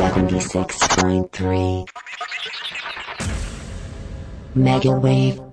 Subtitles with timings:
[0.00, 1.86] 76.3
[4.54, 5.49] Mega Wave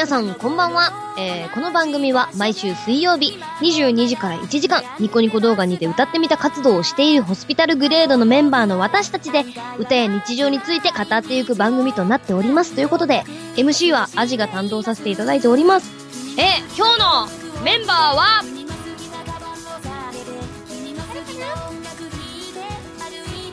[0.00, 1.14] 皆さんこんばんは。
[1.18, 9.44] えー、この番組は毎週水曜日22時から1時間ニコニコ動画にて歌ってみた活動をしているホスピタルグレードのメンバーの私たちで
[9.78, 12.74] 歌や日常について語っていく番組となっております。
[12.74, 13.24] ということで、
[13.56, 15.92] MC はアジが担当させていただいております。
[16.38, 18.42] えー、今日のメンバーは、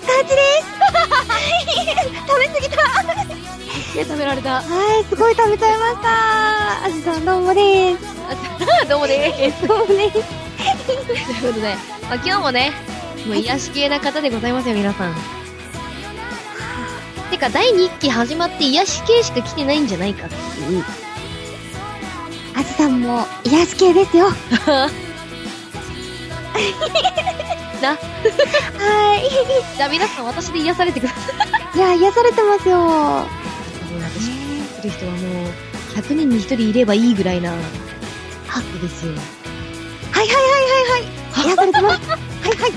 [0.08, 0.68] 感じです
[2.25, 3.67] 食べ過ぎた
[3.98, 4.62] え、食べられた。
[4.62, 9.67] はい、すごい食べちゃいましたあじさんどうもですどうもでーす。
[9.67, 10.14] どうもです
[10.86, 12.72] ということで、まあ、今日もね、
[13.25, 15.16] もう癒し系な方でございますよ、皆さん。
[17.31, 20.86] てか、第2期始まって癒し系しか来てないんじゃないかっていう。
[22.56, 24.30] あじさんも癒し系ですよ
[27.81, 27.90] な。
[28.78, 29.30] はい
[29.78, 31.20] じゃあ皆さん私で癒されてくださ
[31.75, 31.78] い。
[31.78, 33.47] いや癒されてますよ
[33.98, 34.31] もう私、
[34.80, 35.52] する人はもう、
[35.95, 37.52] 100人に1人いればいいぐらいな、
[38.48, 39.14] ハックですよ。
[40.12, 41.48] はいはいはいはいはい。
[41.48, 42.20] 癒されてますはい
[42.58, 42.72] はい。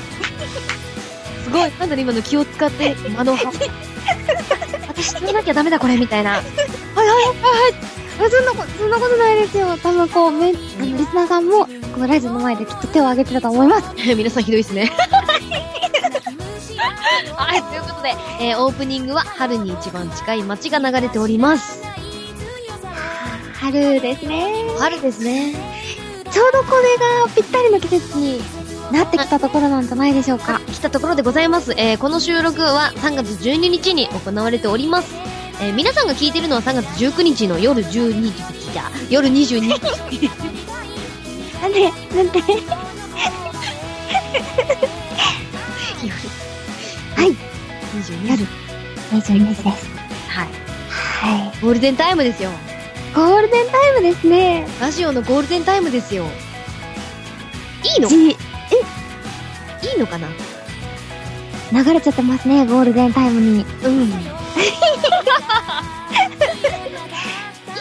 [1.44, 3.36] すごい、なんだね今の気を使って、間の、
[4.88, 6.32] 私言わなきゃダメだこれ、みたいな。
[6.32, 7.24] はいはいはいは
[7.86, 8.00] い。
[8.20, 9.76] あそんなことそんなことないですよ。
[9.78, 13.94] 多分こうめあのリスナーさんもこうラジオの前できっと手を挙げてると思います。
[14.14, 14.92] 皆さんひどいですね。
[17.50, 21.82] はい、ということで、えーオープニングは春に一番近い街が流れております。
[23.54, 25.54] 春ですね春ですね。
[26.30, 28.40] ちょうどこれがぴったりの季節に
[28.92, 31.72] なってきたところなんじゃないでしょうか来たところでございます。
[31.76, 35.12] えーこの収録は3月12日に行われております。
[35.60, 39.60] えー皆さんが聞いてるのは3月19日の夜12時じゃ、夜22
[40.08, 40.30] 時。
[41.60, 42.42] なんでなんで
[48.10, 48.46] 22夜
[49.12, 49.86] 22時です。
[50.28, 50.48] はい。
[50.88, 51.60] はい。
[51.62, 52.50] ゴールデンタイムですよ。
[53.14, 54.66] ゴールデンタイムですね。
[54.80, 56.24] ラジオのゴールデンタイムですよ。
[57.84, 58.08] いいの？
[58.08, 60.28] いじいのかな？
[61.72, 63.64] 流れちゃってますねゴールデンタイムに。
[63.84, 64.02] うん。
[64.02, 64.06] い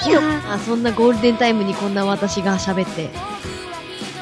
[0.07, 0.53] いの？
[0.53, 3.09] あ、そんなゴールデンタイムにこんな私が喋って。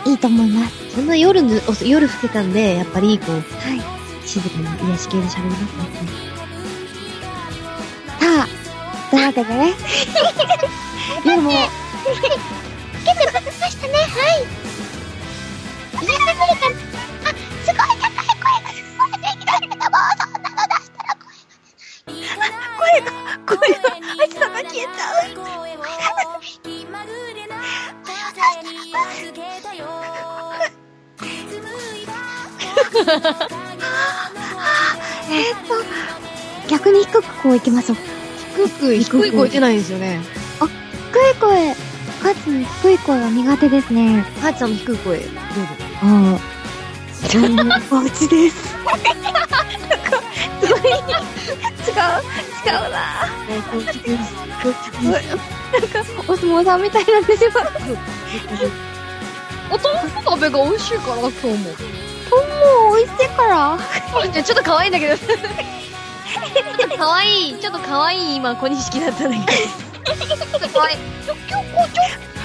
[0.06, 0.96] いいと思います。
[0.96, 1.42] そんな夜
[1.84, 3.42] 夜更けたんで、やっぱりこう、は
[3.76, 3.97] い
[4.28, 6.38] 静かに癒し系で喋りますね。
[8.20, 8.48] さあ
[9.10, 9.74] というわけでね
[11.26, 11.62] 夜も結
[12.20, 12.28] 構
[13.32, 14.46] 経ちましたねはい
[15.94, 16.76] 皆さん無理かな
[17.24, 17.34] あ
[17.64, 21.16] すごい高い声が聞こえてきたけどもそんなの出したら
[22.78, 23.16] 声が
[23.48, 26.68] 声が声があちさんが消えちゃう声が出した
[30.60, 30.77] ら
[35.30, 35.74] えーっと
[36.70, 37.98] 逆に低くこう行きましょう。
[38.58, 40.22] 低く、低い声出ないんですよね。
[40.60, 41.74] 低い声。
[42.22, 42.46] かつ
[42.82, 44.22] 低い声は苦手ですね。
[44.42, 45.32] ハチさんの低い声、どうぞ。
[46.02, 46.40] ああ
[47.92, 48.68] お家です。
[48.68, 48.76] す
[50.68, 50.98] ごい違う
[52.66, 53.00] 違うな。
[53.50, 54.36] えー、こっちです。
[55.04, 57.52] なんかお相撲さんみたいな んですよ
[59.70, 61.97] お豆腐鍋が美味しいから、今日も。
[62.68, 63.78] もう美味しいから
[64.44, 65.18] ちょっと可愛いんだけど。
[65.18, 69.70] ちょっと可愛い、ちょっと可愛い今、小錦だったんだけど。
[70.74, 70.98] 可愛い。
[71.26, 72.04] ちょ、今日、こう、ちょ、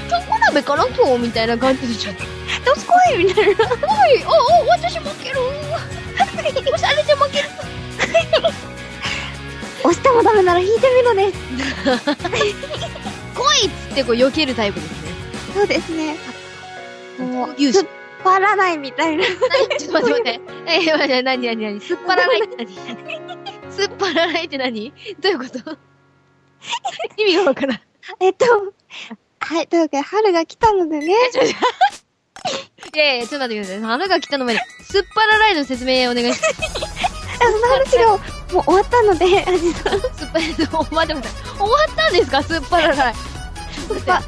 [0.09, 0.87] ちょこ鍋かな？
[0.87, 2.25] 今日みたいな感じでちょっと。
[2.65, 3.75] どすこいみたいなは
[4.09, 4.29] い、お、
[4.65, 5.41] お、私負ける。
[6.15, 6.27] 押
[6.79, 7.49] されて負ける。
[9.85, 11.39] 押してもダメなら引いてみろです
[13.35, 15.11] 来いっつってこう避けるタイプですね。
[15.55, 16.17] そうですね
[17.19, 17.55] もう
[18.25, 20.41] 張らないみたいなちょっと待って待って。
[20.67, 22.69] えー、待って、なになになにすっぱらないって何？
[23.73, 24.93] すっぱらないって何？
[25.21, 25.59] どういうこと？
[27.17, 27.81] 意味がわからん。
[28.21, 28.45] えっと
[29.41, 31.07] はいというわけで春が来たのでね
[32.95, 33.81] いやいや、ちょっと待ってください。
[33.83, 36.55] 花が来たの前に、すっぱらないの説明お願いします。
[37.41, 38.09] あの話が
[38.55, 41.29] もう終わったのであじさんすっぱら、待って待って。
[41.59, 42.43] 終わったんですか？
[42.43, 43.15] すっぱらない。
[43.15, 43.21] す
[43.95, 44.27] っぱ、つ、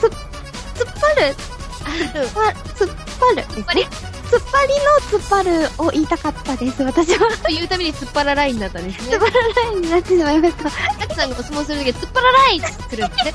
[0.00, 1.34] つ、突っ張る？
[1.34, 2.88] つっぱ、つっ
[3.20, 3.62] ぱるですね。
[3.62, 7.36] 突っ張り突っ張りの突っ張るを言いたかったです、私は。
[7.42, 9.20] というために突っ張らラインだったんですね突っ。
[9.20, 10.70] 張らないになってしまいました。
[10.98, 13.26] タクさんがお相撲するときは突っ張らラインってするんです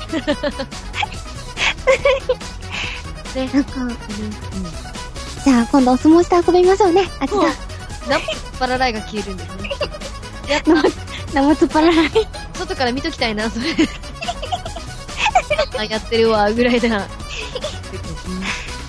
[3.36, 3.46] ね。
[3.46, 3.50] ね。
[3.54, 3.96] なんか、うん。
[5.44, 7.08] じゃあ今度お相撲して遊びましょうね。
[7.20, 7.42] あちさん。
[8.08, 9.70] ナ突っ張らラインが消えるんですね。
[10.48, 10.72] やった。
[11.32, 12.10] 生突っ張らない。
[12.54, 13.66] 外から見ときたいな、それ。
[15.78, 17.06] あ、やってるわ、ぐらいだ。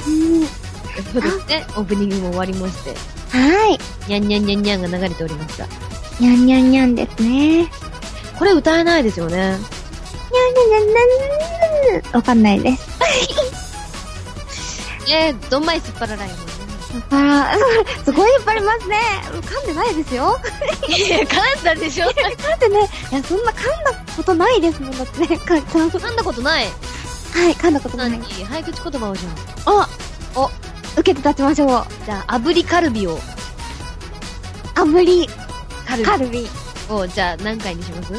[0.07, 0.47] うん。
[1.03, 1.65] そうですね。
[1.69, 2.95] オープニングも終わりまして。
[3.38, 3.79] はい。
[4.07, 5.67] にゃんにゃんにゃんにゃんが流れておりました。
[6.19, 7.63] にゃんにゃんにゃんですね。
[7.63, 7.67] にゃん
[8.38, 9.35] これ歌えないですよね。
[9.38, 12.88] にゃんにゃんにゃんわかんないです。
[15.09, 16.44] えー、どんまい突っ張らラインもね。
[17.11, 18.97] あー、 すごい引っ張りますね。
[19.31, 20.38] 噛んでないですよ。
[20.88, 22.11] いや、噛んだでしょ噛
[22.55, 25.89] んでね、いや、そんな噛んだことないですもん、だってね、かちゃん。
[25.89, 26.65] 噛んだことない。
[26.65, 28.17] はい、噛んだことな何？
[28.17, 28.45] い。
[28.45, 29.79] 早口言葉をじゃん。
[29.79, 29.89] あ
[30.35, 30.49] お、
[30.97, 31.69] 受けて立ちましょう。
[32.05, 33.19] じゃあ、炙りカルビを。
[34.75, 35.27] 炙り、
[35.85, 36.47] カルビカルビ。
[36.89, 38.13] を、じゃあ、何回にします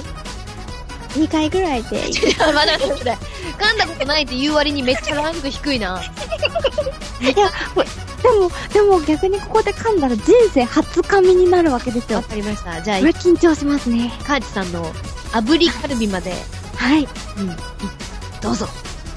[1.18, 2.08] ？2回ぐらいで。
[2.10, 3.18] いや、まだ待って。
[3.58, 6.00] 噛んだことないって言う割にめっちゃランク低いな。
[7.20, 12.22] いや、ほでも、でも逆にここで噛んだら人生初噛みになるわけですわよ。
[12.22, 12.80] かりました。
[12.82, 14.12] じゃあこ、れ緊張しますね。
[14.24, 14.92] カーチさんの
[15.32, 16.34] 炙りカルビまで、
[16.76, 17.08] はい。
[17.38, 17.56] うん、い
[18.40, 18.68] どうぞ。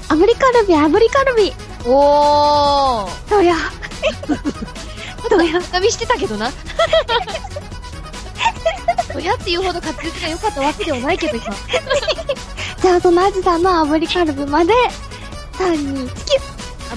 [0.08, 1.52] 炙りカルビ、炙りカルビ。
[1.84, 3.30] おー。
[3.30, 3.54] どうや？
[5.30, 5.60] どうや。
[5.60, 6.50] 深みしてたけどな。
[9.14, 11.52] 親っていうほど滑舌が良かったわけではないけどさ。
[12.80, 14.72] じゃあそのアジさんの炙りカルビまで、
[15.58, 16.16] 3、2、1、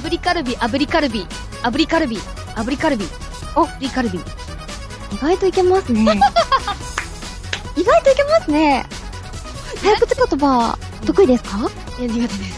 [0.03, 1.27] 炙りカルビ、炙りカルビ、
[1.63, 2.17] 炙りカルビ、
[2.55, 3.07] 炙りカルビ、
[3.55, 4.19] お、炙りカルビ。
[4.19, 6.01] 意外といけますね。
[7.75, 8.85] 意外といけますね。
[9.83, 11.57] 早口言葉、得意ですか？
[11.99, 12.55] いや、苦手です。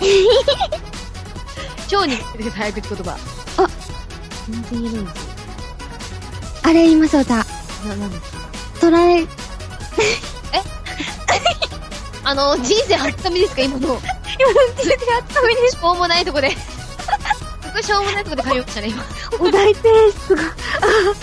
[1.90, 3.18] 超苦手です、早口言葉。
[3.58, 3.68] あ
[4.48, 5.30] 全然言えないんですよ。
[6.62, 7.46] あれ言いましょう、じゃあ。
[7.88, 8.38] な、なんですか？
[8.80, 9.28] トライ、
[12.22, 13.88] あの、人生初噛みですか、今の。
[13.88, 14.90] 今の人生
[15.34, 16.50] 初めにしょうもないとこで。
[16.52, 16.56] す
[17.72, 19.04] ごいしょうもないとこで噛みましたね、今。
[19.40, 19.88] お題提
[20.28, 20.42] 出が、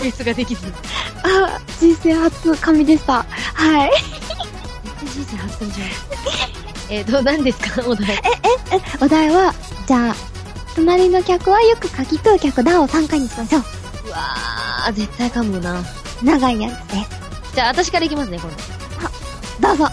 [0.04, 0.70] レスができず。
[1.22, 3.24] あ、人生初紙でした。
[3.54, 3.90] はい。
[5.06, 5.88] 人生初じゃん。
[6.90, 8.20] えーと、何ですか、お題。
[9.00, 9.54] お題は、
[9.86, 10.16] じゃあ、
[10.78, 13.62] 隣の客はよく書き食う客だを3回にしましょう。
[14.06, 15.82] うわー、絶対噛むな。
[16.22, 17.04] 長いやつで
[17.50, 17.52] す。
[17.54, 18.56] じゃあ、私からいきますね、今度。
[19.68, 19.88] どうぞ。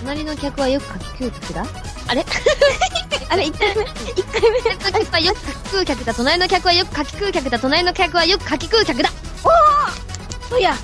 [0.00, 1.66] 隣の客はよく書き食う客だ？
[2.08, 2.24] あれ？
[3.28, 3.84] あれ、1回目？
[3.84, 6.14] 隣の客はよく書き食う客だ。
[6.14, 7.58] 隣の客はよく書き食う客だ。
[7.58, 9.10] 隣の客はよく書き食う客だ。
[9.44, 10.74] おー おや。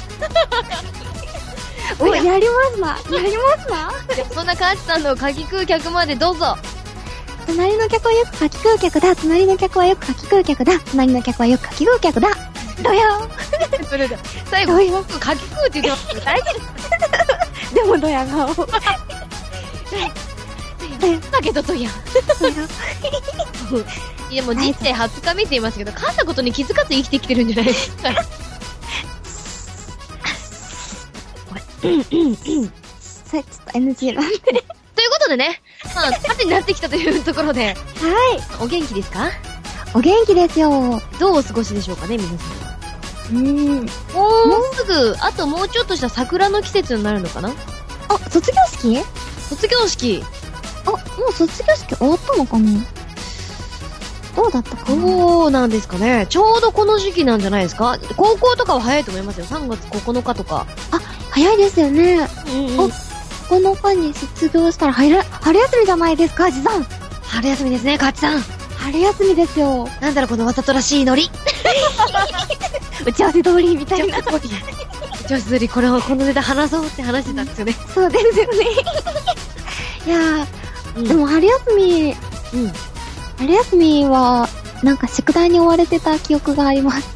[1.98, 2.88] お、やりますな。
[2.88, 3.90] やりますな。
[4.34, 6.58] そんなカーチさんの書き食う客までどうぞ。
[7.50, 9.16] 隣の客はよく書き食う客だ。
[9.16, 10.78] 隣の客はよく書き食う客だ。
[10.92, 12.28] 隣の客はよく書き食う客だ。
[12.80, 13.02] どや
[13.88, 16.44] それで、最後、どういう書き食うって言って大丈
[17.72, 18.54] 夫でもどや顔。
[21.30, 21.60] だけど。
[21.62, 21.90] どや
[24.30, 28.10] いや、もう人生初噛みって言いますけど、噛んだことに気づかず生きてきてるんじゃないですか。
[31.80, 31.86] そ
[33.36, 34.38] れちょっと NG なんで。
[34.38, 35.62] ということでね、
[35.94, 37.76] まあ、縦になってきたというところで、はい。
[38.62, 39.30] お元気ですか？
[39.94, 41.00] お元気ですよ。
[41.18, 42.34] どうお過ごしでしょうかね、皆さ
[43.32, 43.36] ん。
[43.36, 43.76] うーん。
[43.76, 47.50] もうすぐ、あともうちょっとした桜の季節になるのかな？
[48.08, 49.02] あ、卒業式？
[49.48, 50.22] 卒業式。
[50.86, 52.70] あ、もう卒業式終わったのかな？
[54.36, 55.02] どうだったかな？
[55.02, 56.26] どうなんですかね。
[56.28, 57.98] ちょうどこの時期なんじゃないですか？
[58.16, 59.46] 高校とかは早いと思いますよ。
[59.46, 60.66] 3月9日とか。
[61.30, 62.28] 早いですよね。
[62.46, 62.90] うんうん
[63.50, 66.84] 9日に卒業したら春、春休みじゃないですか、じさん。
[67.24, 68.40] 春休みですね、カチさん。
[68.76, 69.88] 春休みですよ。
[70.00, 71.28] なんだろう、このわざとらしいノリ。
[73.04, 74.18] 打ち合わせ通りみたいな。
[74.18, 74.40] 打ち合わ
[75.26, 77.76] せ通り、これをこのネタ話そうって話してたんですよね。
[77.92, 78.44] そうですよね。
[80.06, 82.16] いやー、でも春休み、
[82.54, 82.72] うん。
[83.38, 84.48] 春休みは、
[84.84, 87.08] なんか宿題に追われてた記憶があります。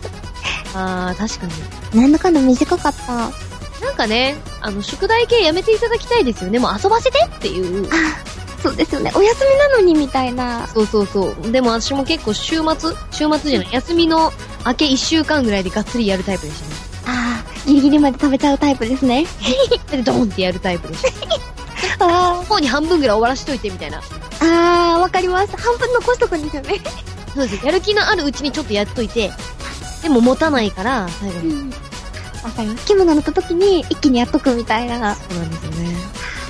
[0.74, 1.46] あー、確か
[1.94, 2.00] に。
[2.00, 3.43] なんだかんだ短かった。
[3.84, 6.58] なんかね、あの、宿題系やめていただきたいですよね。
[6.58, 7.86] もう遊ばせてっていう。
[7.86, 9.12] あ、そうですよね。
[9.14, 10.66] お休みなのにみたいな。
[10.68, 11.52] そうそうそう。
[11.52, 13.72] でも私も結構週末週末じゃない。
[13.72, 14.32] 休みの
[14.66, 16.74] 明け1週間ぐらいでがっつりやるタイプでしたね。
[17.06, 19.26] あー、ギリギリまで食べちゃうタイプですね。
[19.90, 22.06] で、ドーンってやるタイプでした。
[22.06, 24.00] あ方に半分ぐらい終わらしといてみたいな。
[24.00, 24.02] ー、
[24.40, 25.56] あー、わかります。
[25.56, 26.80] 半分残しとくんですよね。
[27.34, 27.66] そうです。
[27.66, 29.30] やる気のあるうちにちょっとやっといて、
[30.02, 31.54] でも持たないから、最後に。
[31.54, 31.72] うん。
[32.44, 32.86] わかります。
[32.86, 35.14] 気分が乗った時に一気にやっとくみたいな。
[35.14, 35.96] そうなんですよね。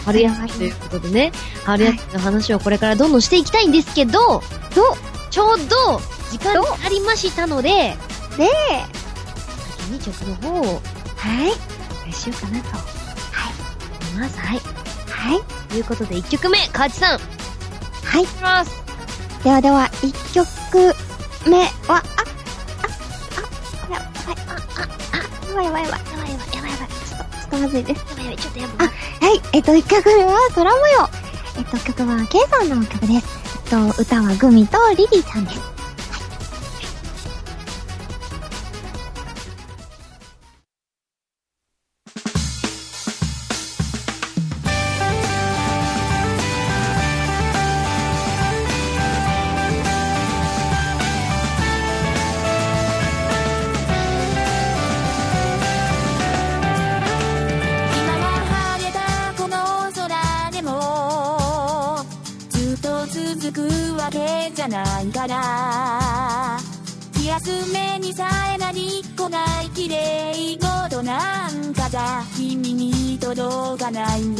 [0.04, 1.32] 春休みということでね、
[1.64, 4.42] 春休みの話をこれからどんどんしていきたいんですけど、ど
[5.30, 7.96] ちょうど時間になりましたので、ね
[8.38, 8.84] え。
[9.78, 10.80] 先に曲の方を
[11.16, 11.52] はい。
[11.52, 12.68] お願いしようかなと。
[12.68, 13.52] はい。
[14.10, 14.38] 思います。
[14.38, 14.60] はい。
[15.08, 15.42] はい。
[15.70, 17.18] ということで、1曲目、河内さん。
[17.18, 18.26] はい。
[19.42, 20.94] ではでは、一曲
[21.46, 22.02] 目は、あ、
[25.54, 28.04] ばいやばいやばい、やばいやばい、やばいやばい、ちょっと、ちょっとまずいです。
[28.10, 28.88] やばいやばい、ちょっとやばい。
[28.88, 31.08] あ、はい、えっと、一曲目は空模様。
[31.56, 33.26] えっと、曲は K さんの曲です。
[33.66, 35.73] えっと、歌はグミとリリーさんです。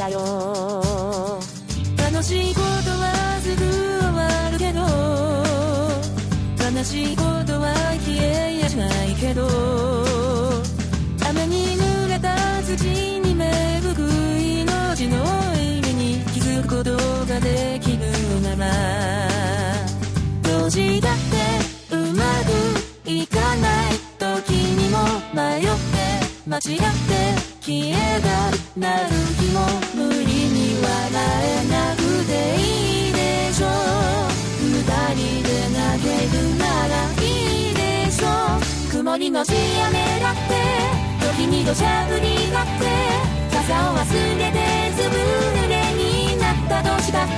[0.04, 1.40] だよ。
[1.96, 4.80] 楽しいことはすぐ終わるけど
[6.78, 9.48] 悲しいことは消えやしないけど
[11.28, 12.74] 雨に濡れた土
[13.20, 14.00] に芽吹く
[14.38, 15.16] 命の
[15.56, 16.96] 意味に気づくこと
[17.26, 17.98] ができる
[18.42, 18.66] まま
[20.42, 21.33] どうした？
[39.14, 40.58] 曇りのし雨だって
[41.38, 42.82] 時に土砂降りだって
[43.54, 44.58] 傘を忘れて
[44.90, 47.32] ずぶ濡れになった年だって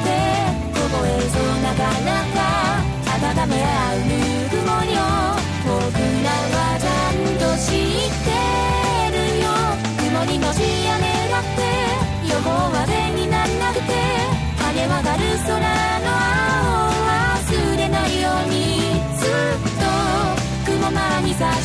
[0.72, 1.84] 凍えそうな体
[3.12, 4.16] 温め合うぬ
[4.48, 5.04] くもりを
[5.68, 8.32] 僕らはちゃんと知って
[9.12, 9.52] るよ
[10.00, 11.60] 曇りのし雨だって
[12.32, 13.92] 予報は手になんなくて
[14.56, 15.60] 跳ね渡る空
[16.00, 16.08] の
[16.72, 16.75] 青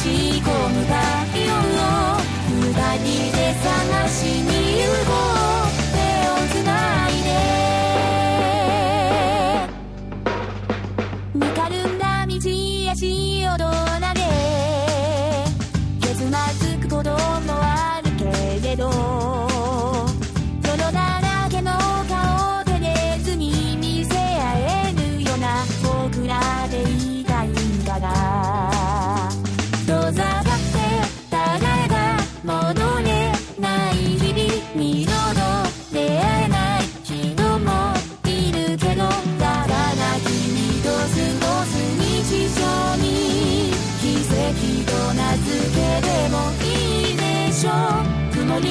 [0.02, 0.96] し込む太
[1.38, 2.18] 陽を
[2.50, 5.41] 二人で探しに行こう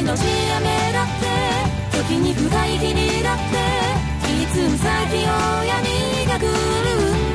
[0.02, 0.22] のし
[0.56, 1.26] 雨だって
[1.98, 3.56] 時に深い霧だって
[4.32, 5.28] いつ先を
[5.64, 6.48] 闇が来る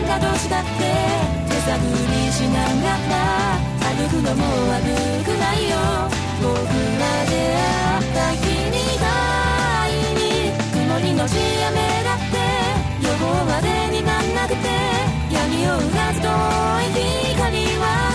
[0.01, 0.69] んだ年だって
[1.47, 3.13] 手探りしながら
[3.93, 4.41] 歩くのも
[4.71, 4.83] 悪
[5.23, 5.75] くないよ。
[6.41, 9.05] 僕ら出会った日みた
[9.87, 10.21] いに
[10.73, 11.33] 曇りのし
[11.69, 12.35] 雨だって
[13.07, 14.67] 予報までになんなくて
[15.31, 17.01] 闇をうなずとい
[17.35, 18.14] 光忘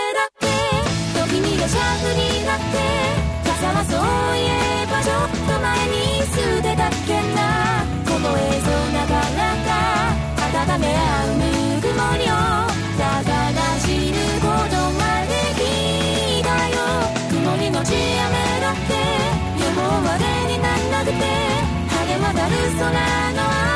[3.61, 4.01] って傘はそう
[4.37, 7.85] いえばちょっと前に捨てたっけな。
[8.09, 9.53] 凍えそうな体
[10.41, 11.45] 温め合うぬ
[11.81, 12.33] くもりを。
[12.97, 16.81] だから知ることができたよ。
[17.29, 18.97] 曇りのち雨だって
[19.61, 21.21] 予報までになんなくて
[21.85, 22.89] 晴れ渡る空
[23.33, 23.70] の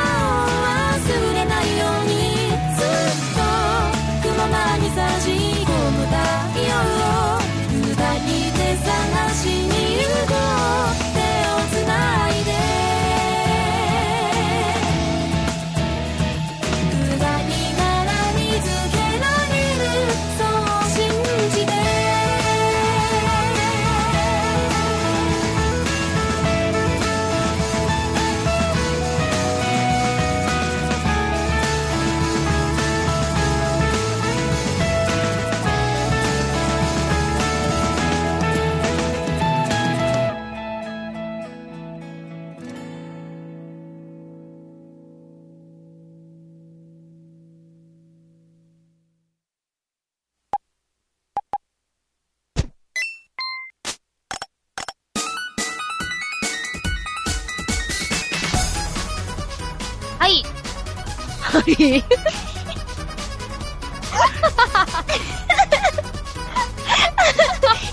[61.72, 62.04] はい。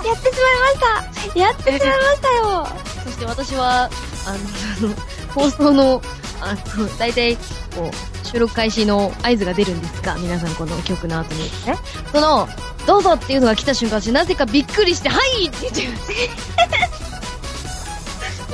[0.05, 2.67] やってしまいましたやってしまいましたよ
[3.03, 3.89] そして私は、
[4.25, 4.33] あ
[4.81, 4.93] の、
[5.33, 6.01] 放送の、
[6.41, 7.35] あの、大体、
[7.75, 11.77] こう、収録開始の合図が出るんですが、皆さんこの曲の後にね。
[12.11, 12.47] その、
[12.85, 16.03] どうぞっていうのが来た瞬間、私なぜかびっくりして、はいって言っちゃいまし。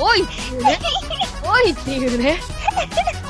[0.00, 0.78] おい っていうね。
[1.44, 2.40] おいっていうね。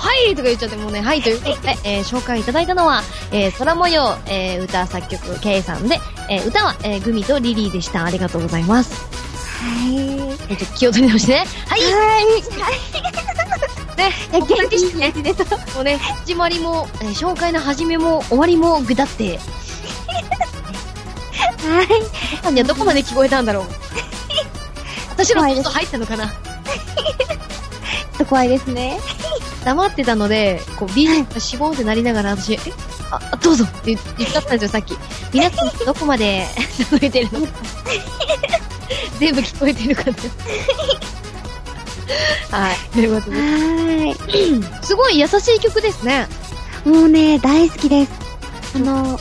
[0.01, 3.03] はいとか言っちゃってもうね、はいということで、えー紹介いただいたのは、
[3.33, 5.99] えー、空模様、えー、歌作曲 K さんで、
[6.31, 8.03] えー、歌は、えー、グミとリリーでした。
[8.05, 8.95] ありがとうございます。
[9.63, 10.09] はい。
[10.49, 11.45] えっと、気を取り直してね。
[11.67, 11.81] はい。
[11.83, 12.25] はい。
[13.97, 14.47] ね、元
[15.13, 19.43] 気ですもうね、始まりも、えー紹介の始めも終わりもぐだって、は
[21.83, 21.87] い。
[22.43, 23.65] さんにはどこまで聞こえたんだろう。
[25.11, 26.27] 私のこと入ったのかな。
[26.27, 26.35] ちょっ
[28.19, 28.99] と怖いですね
[29.65, 32.59] 黙ってたので、こう、BGM がしぼんってなりながら私、え？
[33.11, 34.97] あ、あどうぞって言言っちゃったんですよ、さっき。
[35.33, 36.47] 皆さんどこまで
[36.91, 37.47] 届いてるの？
[37.47, 37.53] か。
[39.19, 40.05] 全部聞こえてるか
[42.51, 42.59] な？
[42.59, 42.77] はい。
[42.93, 46.27] ということで、はすごい優しい曲ですね。
[46.85, 48.13] ーいもうね大好きです
[48.75, 49.19] あの、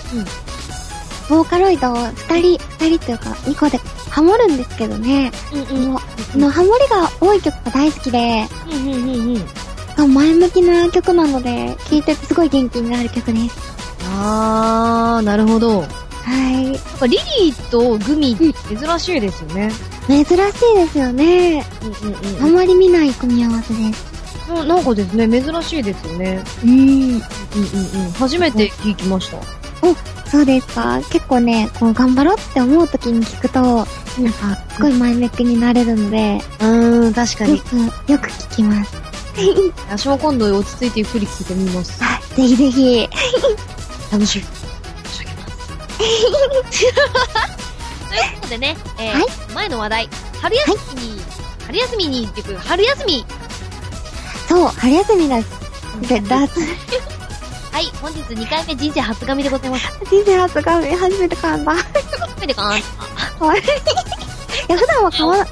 [1.29, 3.77] ボーカロイド2人2人というか2個で
[4.09, 5.91] ハモるんですけどねうんうん。
[5.91, 6.01] もう
[6.35, 9.45] あのハモリが多い曲が大好きでうんうんうんうん。
[10.07, 13.57] 前向きな曲なので聴いててすごい元気になる曲です
[14.03, 15.81] あー、なるほど。
[15.81, 19.71] はいリリーとグミって珍しいですよね。
[20.07, 20.35] 珍しい
[20.75, 26.43] ですよねうんうんあまり見ない組み合わせですななんかですね、珍しいですよね。
[26.63, 28.11] うんうんうんうん。
[28.13, 29.37] 初めて聞きました。
[30.29, 37.57] そうですか結構ねこう頑張ろうって思う時に聞くとなんかすごい前向きになれるので、うーん、確かよ。
[37.57, 39.08] くよく聞きます
[39.89, 41.99] 私も今度落ち着いてゆっくり聞いてみます。
[42.03, 43.09] あぜひぜひ。
[44.11, 44.45] 楽しみ。
[45.05, 45.53] 申し上げます。
[48.09, 49.25] ということでね、えーはい。
[49.53, 50.09] 前の話題、
[50.41, 51.21] 春休みに、
[51.65, 53.25] 春休みにっていうか、春休み。
[54.47, 55.47] そう春休みです。
[56.07, 56.59] で夏。
[57.71, 59.85] はい、本日2回目人生初髪でございます。
[60.09, 61.73] 人生初髪初めて噛んだ。
[61.73, 61.85] い初
[62.41, 62.83] めてかなや
[64.77, 65.47] 普段は噛まない。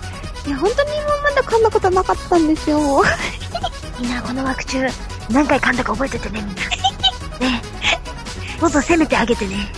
[0.47, 3.03] いや本当に今まで噛んだことなかったんですよ
[3.99, 4.87] みんなこの枠中、
[5.31, 6.61] 何回噛んだか覚えててね、みんな。
[7.51, 7.61] ね
[8.57, 8.61] え。
[8.61, 9.71] もっと攻めてあげてね。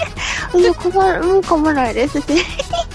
[0.52, 2.24] もう噛まもう噛まないですし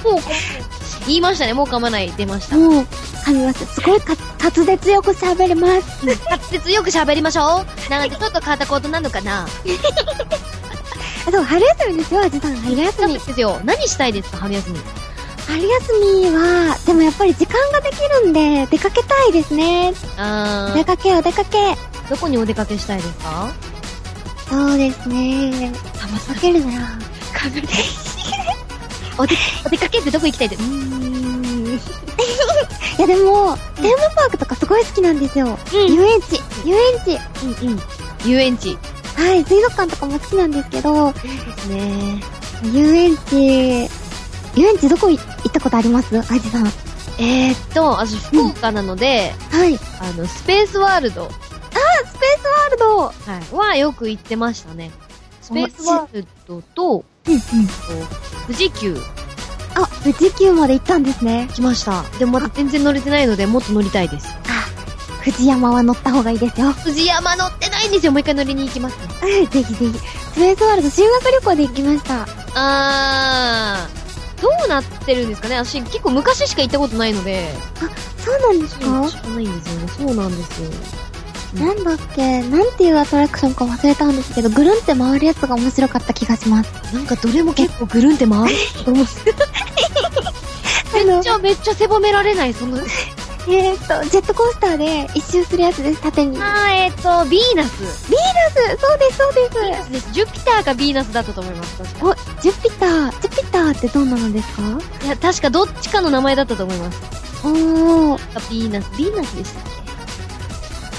[0.03, 0.19] もう、
[1.05, 2.55] 言いましたね、もう噛まない、出ました。
[2.55, 2.87] もう
[3.25, 7.89] 噛みますすごいか滑舌よく喋れます滑舌よく喋りましょう。
[7.91, 9.47] なんでちょっと片言なのかな
[11.29, 13.61] そう春休みですよアジさん春休みですよ。
[13.63, 14.79] 何したいですか、春休み。
[15.47, 19.93] 春休みはでもやっぱり時間ができるんで出かけたいですね。
[20.17, 21.57] あ出かけお出かけ。
[21.57, 21.75] ー、
[22.09, 23.51] どこにお出かけしたいですか？
[24.49, 25.71] そうですね。
[25.99, 26.71] たま出かけるな。
[26.81, 26.95] ら考
[27.55, 27.67] えて。
[29.17, 30.61] お出、 お出かけってどこ行きたいです？
[30.61, 31.75] うーん。
[32.97, 35.93] いやでもテーマパークとかすごい好きなんですよ、うん。
[35.93, 36.41] 遊園地。
[36.65, 37.19] 遊園地。
[37.63, 37.81] うんうん。
[38.29, 38.77] 遊園地。
[39.15, 41.07] はい水族館とかも好きなんですけど。
[41.07, 42.23] いいですね。
[42.71, 43.89] 遊園地。
[44.55, 46.17] 遊園地どこい行ったことあります？
[46.17, 46.63] アジさん。
[46.65, 46.71] は
[47.17, 49.77] えーっと、私、福岡なので、い。
[49.99, 52.97] あの、スペースワールド、スペースワールド。
[52.97, 53.13] は
[53.51, 54.91] い、はよく行ってましたね。
[55.41, 57.39] スペースワールドと、うんうん。
[57.39, 57.43] と
[58.47, 58.97] 富士急。
[59.75, 61.47] あ富士急まで行ったんですね。
[61.53, 62.03] 来ました。
[62.17, 64.27] でもまだ全然乗れてないので、もっと乗りたいです。
[64.47, 64.65] あ
[65.23, 66.73] 富士山は乗った方がいいですよ。
[66.73, 68.11] 富士山乗ってないんですよ。
[68.11, 69.45] もう一回乗りに行きますね。
[69.51, 69.99] ぜひぜひ。
[70.33, 72.27] スペースワールド修学旅行で行きました。
[72.55, 74.00] あー、
[74.41, 75.55] どうなってるんですかね？
[75.57, 77.53] 私結構昔しか行ったことないので、
[78.17, 79.87] そうなんですか、知らないんですよね。
[79.87, 80.69] そうなんですよ。
[81.53, 82.41] なんだっけ？
[82.43, 86.71] なんていうアトラクションか忘れたんですけど、ぐるんって回るやつが面白かった気がします。
[86.95, 89.05] なんかどれも結構ぐるんって回ると思う。
[91.05, 92.77] めっち、ゃめっちゃ狭められない、その。
[93.47, 96.37] えーっと、ジェットコースターで一周するやつです、縦に。
[96.39, 97.71] あー、えっ、と、ビーナス。
[97.77, 98.13] そ
[98.95, 99.91] うです、そうです。
[99.91, 100.13] です。
[100.13, 101.77] ジュピターかビーナスだったと思います。
[101.77, 104.61] 確かお、ジュピター、ジュピターってどんなのですか？
[105.05, 107.01] いや、確かどっちかの名前だったと思います。
[107.43, 109.71] おー、あビーナス、ビーナスでしたっけ？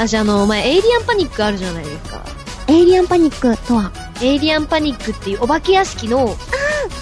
[0.08, 2.24] 私あの、前、エイリアンパニックあるじゃないですか。
[2.66, 3.92] エイリアンパニックとは？
[4.20, 6.36] エイリアンパニックっていうお化け屋敷の、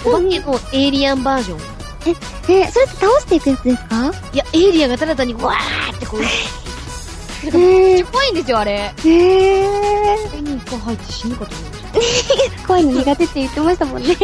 [0.05, 1.80] お化けのエイリアンバージョン。
[2.05, 4.11] えー、それって倒していくやつですか？
[4.33, 6.29] いや、エイリアンがただ単にわーってこう、めっ
[7.45, 8.93] えちゃ怖いんですよ、あれ。
[8.97, 12.33] ー、えそれに一回入って死ぬかと思いました。
[12.63, 14.15] ー、 怖いの苦手って言ってましたもんね。
[14.15, 14.21] 死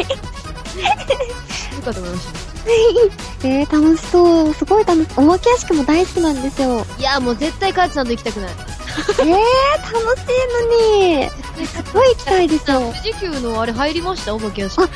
[1.76, 2.47] ぬかと思いました。
[3.44, 4.54] えー、楽しそう。
[4.54, 5.08] すごい楽しい。
[5.18, 6.86] お化け屋敷も大好きなんですよ。
[6.98, 8.50] いや、もう絶対カーチさんと行きたくない。
[8.50, 11.30] えー、楽しいのに。
[11.68, 12.80] すごい行きたいですよ。
[12.94, 14.34] 富士急のあれ入りました？
[14.36, 14.82] お化け屋敷。
[14.84, 14.90] あ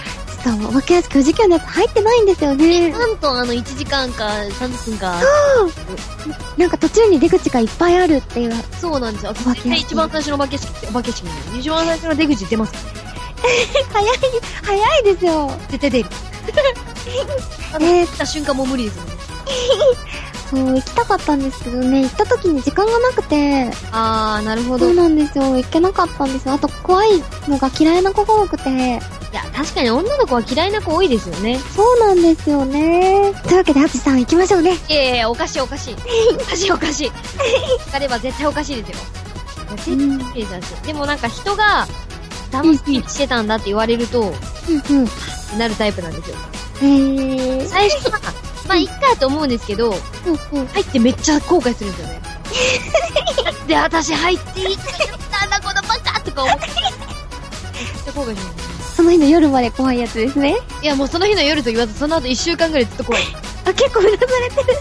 [0.44, 2.90] 実はお化け屋敷富士急のやつ入ってないんですよね。
[2.90, 4.26] なんとあの1時間か
[4.60, 5.16] 30分か。
[6.58, 8.54] なんか途中に出口がいっぱいあるっていう。
[8.80, 9.32] そうなんですよ。
[9.32, 11.26] お化け屋敷で一番最初のお化け屋敷お化け屋敷
[11.60, 12.74] 一番最初の出口出ます。
[13.94, 14.18] 早い、
[14.64, 15.52] 早いですよ。
[15.70, 16.10] 絶対出る。
[17.74, 19.14] あの、えー来た瞬間もう無理ですもんね。
[20.50, 24.86] そ う、行きたかったんですけどね、行った時に時間がなくて、あー、なるほど。
[24.86, 26.54] そういなんですよ、行けなかったんですよ。
[26.54, 31.60] あと、怖いのが嫌いな子が多くて、や、確かに女の子は嫌いな子多いですよね。
[31.76, 33.34] そうなんですよね。
[33.44, 34.78] というわけで、あつさん行きましょうね。
[34.90, 35.96] いやいやおかしいおかしい。
[36.36, 37.12] おかしいおかしい。
[37.92, 38.98] 彼は絶対おかしいですよ。
[39.86, 41.88] 絶対おかしいですよでもなんか人が、
[42.52, 44.34] 楽しみにしてたんだって言われると、
[44.70, 45.58] うんうん。
[45.58, 46.36] なるタイプなんですよ。
[46.82, 47.68] えー。
[47.68, 48.20] 最初は、
[48.68, 50.68] まあ、いっかと思うんですけど、うんうん。
[50.68, 52.22] 入ってめっちゃ後悔するんですよね。
[53.68, 56.68] で、私入っていいって言ったんだ、このバカとか思って。
[56.68, 56.74] めっ
[58.06, 58.96] ちゃ後悔します。
[58.96, 60.58] その日の夜まで怖いやつですね。
[60.82, 63.24] いや、もうその日の夜と言わず、その後一週間ぐらいずっと怖い。
[63.66, 64.78] あ、結構うなされてる。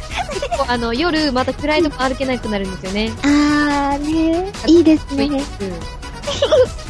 [0.59, 3.13] こうあの、夜、また暗いとこ歩けなくなるんですよね。
[3.23, 5.21] あーねいいですうん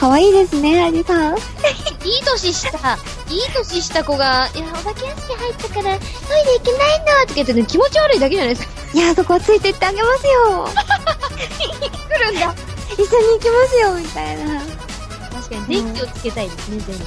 [0.00, 0.06] ね。
[0.06, 1.36] かわいいですね、アジさん。
[2.04, 5.98] いい年した、いい年した子が、いや、お化け屋敷入ったから、トイレ行
[6.64, 8.72] けないのとか言ってて気持ち悪いだけじゃないですか。
[8.94, 10.68] いや、そこはついてってあげますよ。
[12.10, 12.54] 来るんだ。
[12.92, 14.60] 一緒に行きますよ、みたいな。
[15.34, 17.04] 確かに電気をつけたいですね、全部。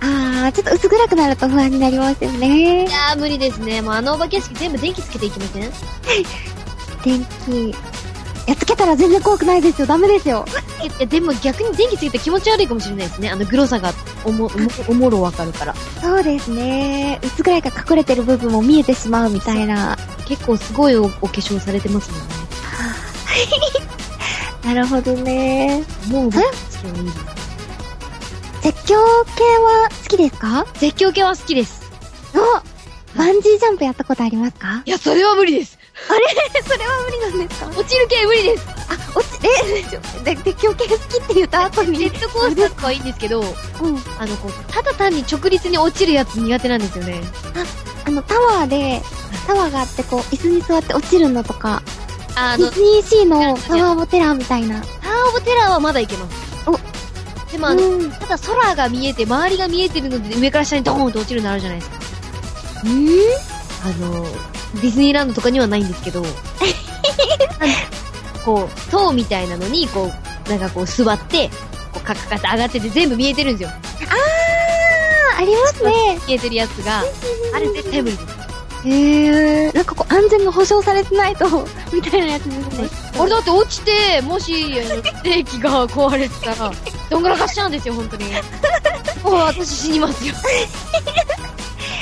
[0.00, 2.90] あー、ちょっと薄暗くなると不安になりますよねい。
[2.90, 3.82] やー、無理ですね。
[3.82, 5.72] もうあのお化け屋敷全部電気つけていきません？
[7.04, 7.74] 電気。
[8.46, 9.86] やっつけたら全然怖くないですよ。
[9.86, 10.44] ダメですよ。
[10.82, 13.28] いや、でも逆に電気つけて気持ち悪いかもしれないですね。
[13.30, 13.92] あの、グロさが
[14.24, 14.48] おも、
[14.88, 15.74] おもろわかるから。
[16.00, 17.18] そうですね。
[17.24, 19.98] 薄暗いから隠れてる部分も見えてしまうみたいな。
[20.28, 22.34] 結構すごいおお化粧されてますもんね。
[24.74, 25.82] なるほどね。
[26.08, 26.30] もう。
[26.30, 26.44] 絶
[28.84, 30.66] 叫系は好きですか？
[30.78, 31.82] 絶叫系は好きです。
[32.34, 34.82] おバンジージャンプやったことありますか？
[34.84, 35.75] いや、それは無理です。
[36.08, 36.62] あれ？
[36.62, 37.66] それは無理なんですか？
[37.68, 38.66] 落ちる系無理です。
[38.88, 41.96] あ、落ち、え、で絶叫系好きって言った後に。
[41.98, 43.48] ジェットコースターとかはいいんですけど、うん。
[44.18, 47.20] あの、こう、ただ単に直立に落ちるやつ苦手なんですよね。
[48.06, 49.02] あの、タワーで、
[49.46, 51.82] タワーがあって、こう、椅子に座って落ちるのとか、
[52.36, 54.80] あの、ディズニーシーのタワーオペラみたいな。
[55.02, 56.70] タワーオブテラーはまだいけます。
[56.70, 56.78] お
[57.50, 58.10] でもあの、うん。
[58.10, 61.96] ただ空が見えて、周りが見えてるので、上から下にドーンと落ちるのあるじゃないですか。
[62.84, 63.08] うん
[63.84, 64.26] あの、
[64.76, 66.22] ディズニーランドとかにはないんですけど、
[68.44, 70.10] こう、塔みたいなのに、こ
[70.46, 71.48] う、なんかこう座って、
[71.92, 73.74] こうカッカカって上がってて全部見えてるんですよ。
[75.36, 76.18] あー、ありますね。
[76.26, 77.02] 見えてるやつが、
[77.54, 78.36] あれ絶対無理です。
[78.84, 79.74] へー。
[79.74, 82.88] なんかこう、安全が保証されてないと、 みたいなやつですね。
[83.18, 86.70] あれだって落ちて、もし、ステーキが壊れてたら、
[87.10, 88.24] どんがらかしちゃうんですよ、本当に。
[89.24, 90.34] もう私死にますよ。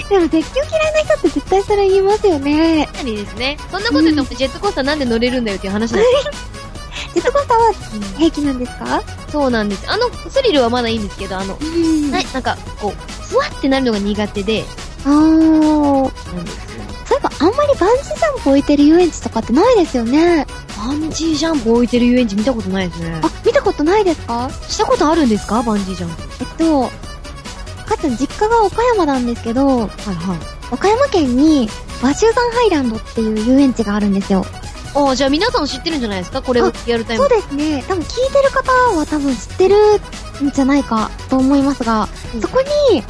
[0.08, 2.88] でも絶叫嫌いな人って絶対それ言いますよね。
[2.94, 3.56] 何ですね。
[3.70, 7.72] そんなこと言うと、ジェットコースターなんで乗れるんだよっていう話なんですジェットコースターは
[8.18, 9.02] 平気なんですか？
[9.30, 9.90] そうなんです。
[9.90, 14.64] あの、スリルはまだいいんですけど、あの、うんはい、なんか、こう、ふわってなるのが苦手で、
[15.04, 16.10] あー。
[17.06, 20.46] そういえばあんまりバンジージャンプ置いてる遊園地とかってないですよね。
[20.76, 23.20] バンジージャンプ置いてる遊園地見たことないですね。
[23.22, 24.50] あ、見たことないですか？
[24.68, 25.62] したことあるんですか？
[25.62, 26.22] バンジージャンプ。
[26.40, 26.90] えっと、
[27.96, 30.38] かつ実家が岡山なんですけど、はいはい。
[30.72, 31.68] 岡山県に
[32.02, 34.44] 和集山ハイランドっていう遊園地があるんですよ。
[34.94, 36.40] ああ、じゃあ皆さん知ってるんじゃないですか？
[36.42, 37.28] これをリアルタイムそう。
[37.40, 37.84] ですね。
[37.88, 39.76] 多分聞いてる方は多分知ってる
[40.46, 42.60] んじゃないかと思いますが、うんそこ
[42.92, 43.02] に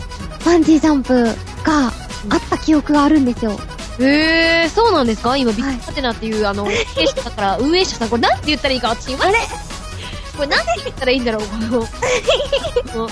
[0.44, 1.24] バンジージャンプ
[1.64, 3.58] があった記憶があるんですよ。
[4.00, 5.36] へえー、そうなんですか？
[5.36, 9.38] 今、ビッはいグハテナっていう、あの、運営者さんから、 運営者さん、これなんて言ったらいいか私、あれ？
[10.36, 11.42] これなんて言ったらいいんだろう？
[11.46, 11.56] こ
[12.98, 13.08] の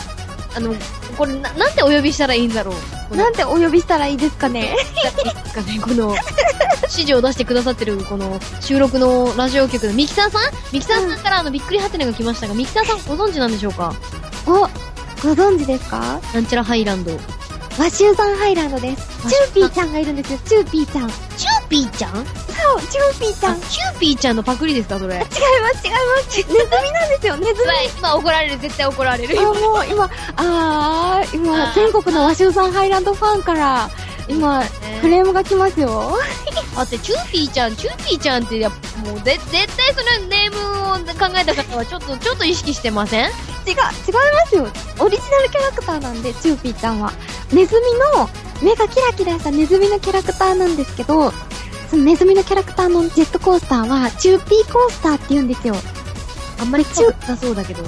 [0.55, 0.75] あの、
[1.17, 2.73] これな、なんてお呼びしたらいいんだろ
[3.11, 3.17] う？
[3.17, 4.75] なんてお呼びしたらいいですかね？
[5.25, 6.15] ですかね、この、
[6.83, 10.43] 指示を出してくださってる、この、収録のラジオ局のミキサーさん？
[10.73, 13.95] ミキサーさんからあの、びっくりハテナが来ましたが、ミキサーさんご存知なんでしょうか？
[14.47, 16.21] お、ご存知ですか？
[16.35, 17.13] なんちゃらハイランド。
[17.79, 19.31] 鷲羽山ハイランドです。
[19.31, 21.09] チューピーちゃんがいるんですよ、チューピーちゃん。
[21.09, 22.13] チューピーちゃん？
[22.91, 23.57] チューピーちゃん。
[23.57, 25.19] 違いチューピーちゃんのパクリですかそれ？
[25.19, 25.69] ます、違いま
[26.31, 26.37] す。
[26.37, 27.69] ネズミなんですよ、ネズミ。
[27.99, 29.39] 今怒られる、絶対怒られる。
[29.39, 29.55] あ、もう
[29.91, 33.91] 今、あー、今、あー全国の鷲羽山ハイランドファンから、
[34.29, 34.63] 今、
[35.01, 36.19] クレームが来ますよ。
[36.77, 38.77] だって、チューピーちゃん、チューピーちゃんってやも
[39.15, 43.27] う、ぜ、絶対そのネームを考えた方は、ちょっと、ちょっと意識してません？
[43.27, 43.31] 違う、
[43.67, 44.67] 違いますよ。
[45.01, 47.13] オリジナルキャラクターなんで、チューピーちゃんは。
[47.53, 48.29] ネズミの、
[48.63, 51.33] 目がキラキラしたネズミのキャラクターなんですけど、
[51.93, 55.75] そのネズミのキャラクターのジェットコースターは、チューピーコースターって言うんですよ。
[56.59, 57.85] あんまり強くなさそうだけど。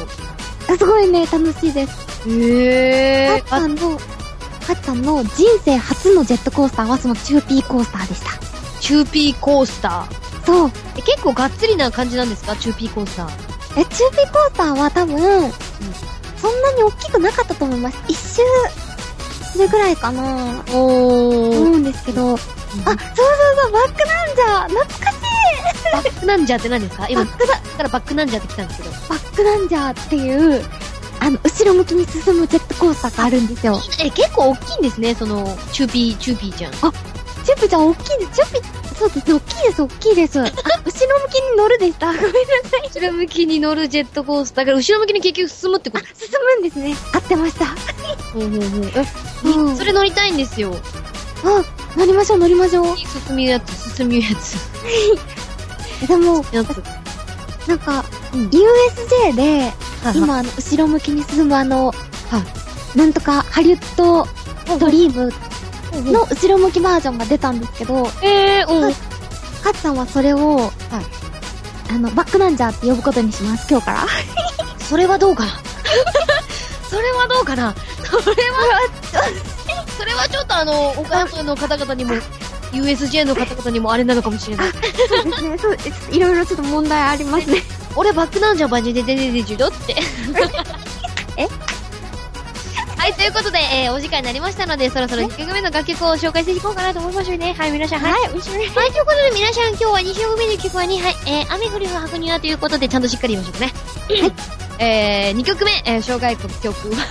[0.69, 2.29] あすごいね、楽しいです。
[2.29, 3.99] へハッさんの、
[4.67, 8.29] ハッさんの人生初のジェットコースターはそのチューピーコースターでした。
[8.83, 10.45] チューピーコースター？
[10.45, 10.71] そう。
[10.99, 12.55] え、結構がっつりな感じなんですか？
[12.57, 13.31] チューピーコースター。
[13.81, 17.97] え、チューピーコースターは多分、そんなに大きくなかったと思います。
[18.07, 18.43] 一周、
[19.55, 22.39] それぐらいかなお思うんですけど、
[22.85, 22.99] あ、そうそう
[23.63, 27.07] そう、バックナンジャー懐かしいバックナンジャーって何ですか？
[27.09, 28.95] 今、バックだ、からバックナンジャーって来たんですけど。
[29.09, 30.65] バックナンジャーっていう、
[31.21, 33.81] あの、後ろ向きに進むジェットコースターがあるんですよ。
[34.01, 36.73] え、結構大きいんですね、その、チューピー、チューピーちゃん。
[36.73, 38.31] チューピーちゃん大きいです。
[38.35, 40.41] チューピー、そうですね、大きいです、大きいです。
[40.41, 40.93] あ、後ろ向
[41.31, 42.07] きに乗るでした。
[42.07, 42.33] ごめんなさ
[42.85, 42.89] い。
[42.93, 46.97] 後ろ向きに乗るジェットコースターから後ろ向きに結局進むってこあと、進むんですね。
[47.13, 47.67] 合ってました。
[48.33, 48.61] ほうほうほう。
[48.95, 50.75] え、うんそれ乗りたいんですよ。
[51.45, 51.63] あ、
[51.97, 52.97] 乗りましょう、乗りましょう。
[52.97, 54.57] 進むやつ、進むやつ。
[56.03, 56.45] え でも。
[57.67, 58.05] なんか、
[58.35, 61.95] うん USJ で、はい今、あの、後ろ向きに進むあの、
[62.95, 64.27] なんとか、ハリウッド
[64.79, 65.33] ドリーム
[66.13, 68.95] の後ろ向きバージョンが出たんですけど、えー、うん。
[69.63, 70.71] カツさんはそれを、
[71.91, 74.07] あの、バックなんじゃって呼ぶことにします、今日から。
[74.89, 75.53] それはどうかな？
[76.91, 77.75] それはどうかな？
[78.05, 78.81] それは、
[79.97, 82.15] それはちょっとあの、岡山の方々にも、
[82.73, 84.73] USJ の方々にもあれなのかもしれない。
[84.73, 84.79] そ
[85.21, 86.11] うですね、そうです。
[86.13, 87.63] いろいろちょっと問題ありますね。
[87.97, 89.97] 俺バックなんじゃバジででででじゅどって。
[91.37, 91.49] え？
[92.97, 97.55] はい、ということで、えー、お時間になりましたので、そろそろ1曲目の楽曲を紹介していこうかなと思いましょうね。
[97.57, 98.13] はい、皆さん、はい。
[98.13, 104.23] はい、ということで皆さん、今日は2曲目の曲はね、はい、えー、雨降りの箱庭ということで、ちゃんとしっかり言いましょうかね。
[104.23, 104.33] はい。
[104.79, 107.07] えー、2曲目、えー、紹介曲は、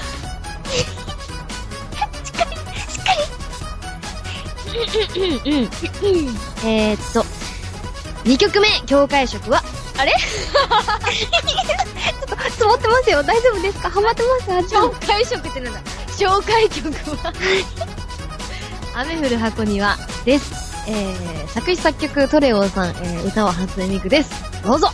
[6.66, 7.24] えーっと、
[8.28, 9.62] 2曲目、境界色は、
[9.98, 10.14] あれ？
[12.52, 13.24] 積もってますよ。
[13.24, 13.90] 大丈夫ですか？
[13.90, 14.66] ハマってます？
[14.66, 15.80] あ、ちょ紹介色ってなんだ。
[16.18, 17.34] 紹介曲は。
[19.02, 20.54] 雨降る箱庭です。
[20.88, 24.30] えー、作詞作曲トレオさん、えー、歌は初音ミクです。
[24.64, 24.90] どうぞ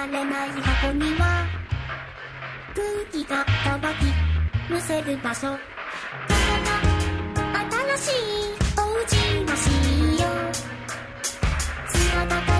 [0.00, 1.44] 見慣れない箱には
[2.74, 2.82] 空
[3.12, 3.86] 気が乾き
[4.70, 5.48] むせる場所。
[5.50, 5.56] こ
[6.28, 7.60] こが
[7.98, 10.26] 新しいお家らしいよ
[11.86, 12.59] 姿形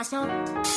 [0.00, 0.69] ましょう。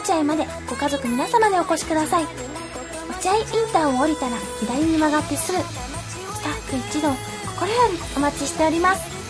[0.00, 2.24] 落合までご家族皆様でお越しください。
[3.10, 7.10] 落合インターを降りたら左に曲がってすぐスタッフ一同
[7.44, 9.20] 心よりお待ちしております。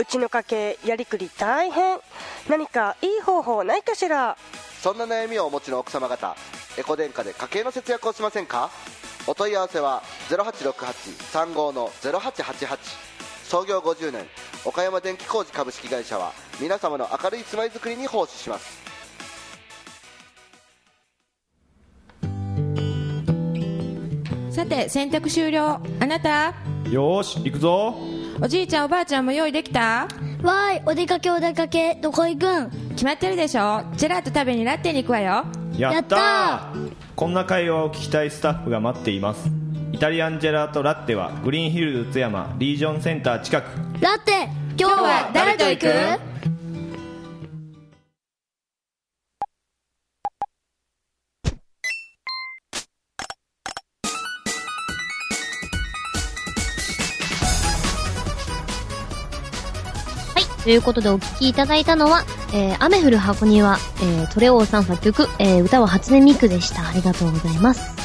[0.00, 1.98] うちの家計やりくり大変。
[2.48, 4.38] 何かいい方法ないかしら？
[4.80, 6.36] そんな悩みをお持ちの奥様方
[6.78, 8.70] エコ電化で家計の節約をしませんか？
[9.26, 13.07] お問い合わせは0868-35の0888
[13.48, 14.26] 創業50年
[14.66, 18.78] 岡山電気工事株式会社は皆様の明るい住まいづくりに奉仕します。
[24.50, 25.80] さて洗濯終了。
[25.98, 26.52] あなた？
[26.90, 27.94] よーし行くぞ。
[28.42, 30.08] おじいちゃんおばあちゃんも用意できた？
[30.42, 32.70] わーいお出かけお出かけどこ行くん？
[32.90, 33.82] 決まってるでしょ。
[33.96, 35.46] ジェラート食べにラッテに行くわよ。
[35.78, 36.92] やったー。
[37.16, 39.48] こんな会話を聞きたいスタッフが待っています
[39.90, 43.64] イタリアンジェラートラッテはグリーンヒルズ津山リージョンセンター近く
[44.00, 45.86] ラッテ今日は誰と行く？
[60.64, 66.86] ということでお聴きいただいたのは、えー、雨降る箱庭、えー、トレオーさん作曲、えー、歌は初音ミクでした。
[66.86, 67.97] ありがとうございます。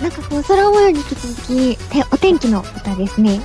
[0.00, 3.40] なんかこう、空模様に引き続き、てお天気の歌ですね。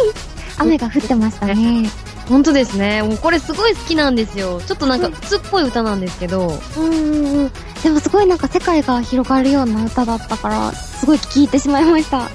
[0.58, 1.90] 雨が降ってましたね。
[2.28, 3.02] ほんとですね。
[3.02, 4.60] もうこれすごい好きなんですよ。
[4.66, 7.52] ちょっとなんか鬱っぽい歌なんですけど、うんうんうん。
[7.82, 12.30] でもすごいなんか世界が広がるような歌だったから、すごい聴いてしまいました。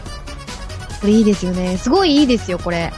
[1.01, 1.77] これいいですよね。
[1.77, 2.93] すごいいいですよ、これ。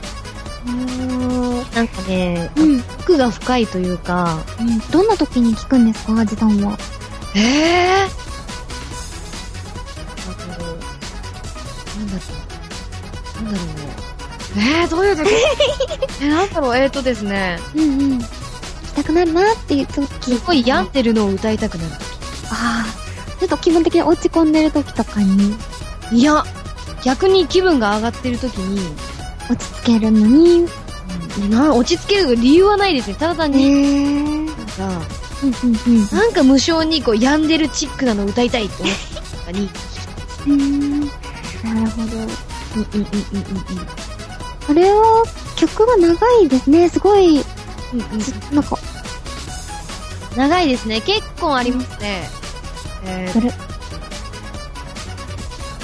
[0.66, 1.66] うーん。
[1.74, 2.84] なんかね、うん。
[3.00, 6.78] 奥が深いというか、うんどんな時に聴くんですかアジさんは？
[7.36, 8.21] えぇ、ー、
[13.52, 14.82] だろうね。
[14.82, 15.30] えー、どういう時？
[16.22, 18.20] え、なんだろう、えーとですね、うんうん。
[18.20, 20.36] 聴きたくなるなっていう時。
[20.36, 21.92] すごい病んでるのを歌いたくなる
[22.50, 23.40] ああ。
[23.40, 25.56] ちょっと気分的に落ち込んでる時とかに、
[26.10, 26.18] 時。
[26.18, 26.44] いや、
[27.04, 28.80] 逆に気分が上がってる時に、
[29.50, 30.68] 落ち着けるのに、
[31.50, 33.16] な、落ち着ける理由はないですね。
[33.16, 34.46] ただ単へに、ー。
[34.48, 35.06] なんか、
[35.44, 36.08] うんうんうん。
[36.12, 38.96] なんか無性にこう病んでるチックなのを歌いたいと思っ
[39.46, 39.70] た時に、
[40.46, 41.00] うーん。
[41.02, 42.51] なるほど。
[42.76, 43.88] うんうんうんうんうん
[44.70, 45.24] あれは、
[45.58, 46.88] 曲が長いですね。
[46.88, 47.42] すごい、
[47.94, 48.78] うんうんずなんか、
[50.36, 51.02] 長いですね。
[51.02, 52.30] 結構ありますね。
[53.06, 53.52] えーどれ、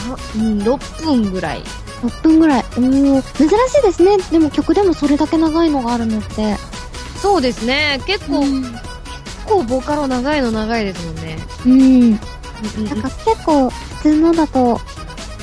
[0.10, 1.64] あうん、6分ぐらい。
[2.04, 2.60] 6分ぐらい。
[2.60, 4.18] おー、珍しいですね。
[4.32, 6.56] でも曲でもそれだけ長いのがあるのって。
[7.20, 8.00] そうですね。
[8.06, 8.62] 結構、うん。
[8.62, 8.74] 結
[9.48, 11.38] 構ボカロ長いの長いですもんね。
[11.66, 11.72] うん。
[11.72, 12.20] うんうん
[12.86, 14.80] なんか結構、普通のだと、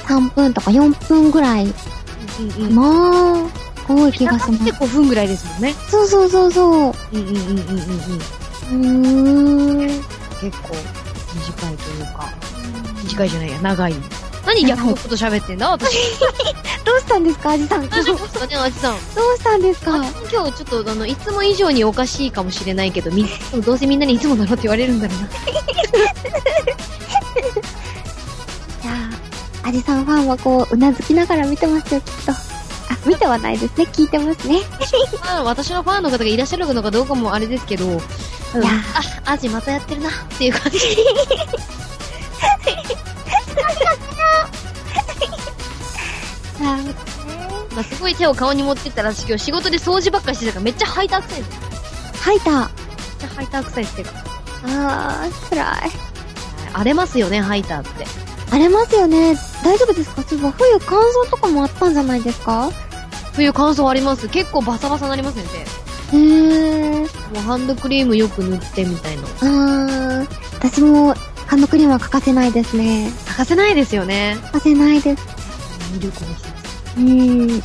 [0.06, 1.64] 3分とか4分ぐらい。
[1.66, 4.64] うんうんまあ、多い気がします。
[4.64, 5.74] 結構5分ぐらいですもんね。
[5.88, 6.94] そうそうそうそう。
[7.12, 7.78] うんうんうんうんうん
[8.72, 9.84] うん。
[9.84, 10.02] うーん。
[10.40, 10.74] 結構
[11.34, 12.28] 短いというか、
[13.04, 13.94] 短いじゃないや、長い。
[14.46, 14.64] 何？
[14.66, 15.70] 逆のこと喋ってんだ？
[15.72, 15.94] 私。
[16.84, 17.88] どうしたんですか、アジさん。
[17.88, 18.92] 大丈夫ですかね、あじさん。
[19.14, 19.96] どうしたんですか？
[19.96, 20.48] 今日ちょ
[20.80, 23.26] っとあの、いつも以上におかしいかもしれないけど、み、
[23.64, 25.28] どうせみんなにいつもだろって言われるんだろうな。
[29.64, 32.32] アジさんファンはこう、うなずきながら見てますよ、きっと。
[32.32, 32.36] あ、
[33.06, 33.84] 見てはないですね。
[33.84, 34.60] 聞いてますね。
[35.22, 38.70] まあ私のファンの方がいらっしゃるのかどうかもあれですけど、うんいや
[39.26, 40.78] あ、アジまたやってるなっていう感じ。
[46.60, 46.78] あ
[47.74, 51.60] まあ、すごい手を顔に持ってったら私今日仕事で掃除ばっかりしてたからめっちゃハイター臭いです。
[51.60, 51.70] めっ
[52.20, 52.68] ハイター。
[53.18, 54.12] ちゃハイター臭いっていうか。
[54.66, 55.90] あー、辛い。
[56.72, 58.23] 荒れますよね、ハイターって。
[58.54, 59.34] 荒れますよね。
[59.64, 60.22] 大丈夫ですか？
[60.22, 62.70] そういえば冬乾燥とかもあったんじゃないですか？
[63.32, 64.28] 冬乾燥あります。
[64.28, 65.44] 結構バサバサなりますね、
[66.12, 66.16] 手。
[66.16, 67.00] へー。
[67.34, 69.22] もうハンドクリームよく塗ってみたいな。
[69.24, 71.14] あー、私も
[71.48, 73.10] ハンドクリームは欠かせないですね。
[73.26, 74.36] 欠かせないですよね。
[74.42, 75.22] 欠かせないです。
[75.92, 76.44] ミルクの日。
[76.96, 77.62] うーん。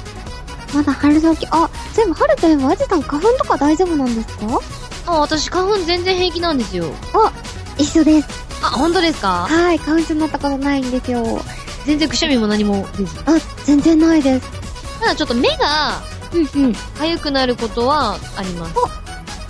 [0.74, 4.60] まだ春先、あ、そういえば春といえばアジさん花粉とか大丈夫なんですか？
[5.06, 6.92] あ、私花粉全然平気なんですよ。
[7.14, 7.32] あ、
[7.78, 8.49] 一緒です。
[8.62, 9.48] あ、本当ですか？
[9.50, 11.42] はい、花粉症になったことないんですよ。
[11.86, 13.20] 全然くしゃみも何も出ず。
[13.26, 15.00] あ、全然ないです。
[15.00, 16.02] ただちょっと目が
[16.34, 16.72] うんうん。
[16.72, 18.76] 痒くなることはあります。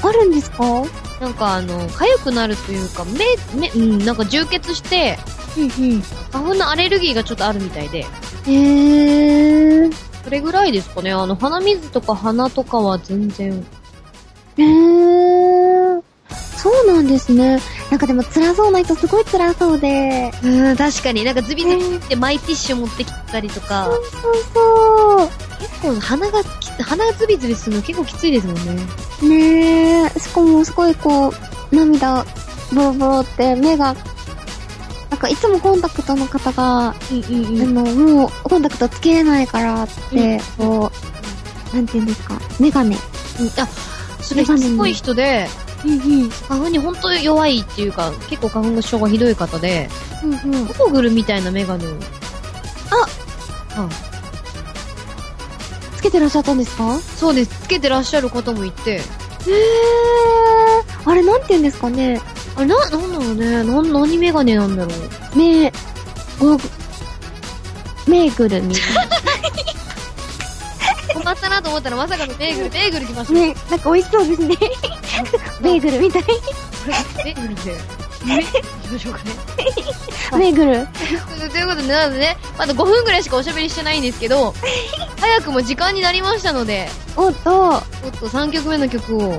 [0.01, 0.63] あるんですか？
[1.19, 3.25] なんかあの、痒くなるというか、目、
[3.59, 5.17] 目、うん、なんか充血して、
[5.57, 6.01] うんうん。
[6.31, 7.99] 花粉のアレルギーがちょっとあるみたいで。
[7.99, 9.93] へー。
[10.23, 11.11] それぐらいですかね。
[11.11, 13.65] あの、鼻水とか鼻とかは全然。
[14.57, 15.88] へー。
[16.57, 17.59] そうなんですね。
[17.89, 20.31] なんかでも辛そうな人すごい辛そうで。
[20.43, 21.23] うん、確かに。
[21.23, 25.29] なんかズビズビってマイティッシュ持ってきたりとかそう、そうそう。
[25.59, 28.85] 結構鼻がき、鼻がズビズビするの結構きついですもんね。
[29.21, 32.25] ねえ、しかもすごいこう、涙、
[32.73, 33.95] ボロボロって目が、
[35.09, 40.91] なんかいつもコンタクトの方が、うんうんあの、もうコンタクトつけれないからって、こ
[41.71, 42.97] う、なんて言うんですか、メガネ。
[43.57, 43.67] あ、
[44.21, 45.47] それしつこい人で、
[45.85, 46.29] うんうん。
[46.29, 49.89] 花粉に本当に弱いっていうか、結構花粉症がひどい方で、
[50.23, 50.65] うんうん。
[50.65, 51.89] ゴーグルみたいなメガネを。
[53.75, 53.91] あはい。
[55.97, 56.97] つけてらっしゃったんですか？
[56.99, 57.51] そうです。
[57.63, 59.03] つけてらっしゃる方もいて、へえ。
[61.05, 62.21] あれなんて言うんですかね？
[62.55, 63.63] あれ、な、なんだろうね。
[63.63, 65.37] な、何メガネなんだろう。
[65.37, 65.69] 目、
[66.39, 66.69] ゴーグ、
[68.07, 69.09] メーグルみたいな。
[71.21, 73.33] 困ったなと思ったらまさかのベーグル、ベーグル来ました。
[73.33, 74.55] ね、なんか美味しそうですね。
[75.61, 76.23] ベーグルみたい。
[77.23, 77.99] ベーグルで。
[78.27, 79.31] え行きましょうかね。
[80.37, 80.87] メーグル。
[80.87, 84.53] ということで、なのでね、まだ5分ぐらいしかおしゃべりしてないんですけど、
[85.19, 89.35] 早くも時間になりましたので、おっと、はちょっと3曲目の曲をい。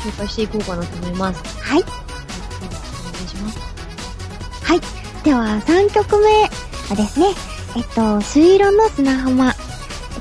[0.00, 1.42] 紹介していこうかなと思います。
[1.60, 1.82] はい。
[1.82, 1.94] では
[3.08, 3.58] お願いします。
[4.64, 4.80] はい。
[5.22, 6.42] では、3曲目
[6.88, 7.26] はですね、
[7.76, 9.46] えっと、朱色の砂浜。
[9.46, 9.54] えっ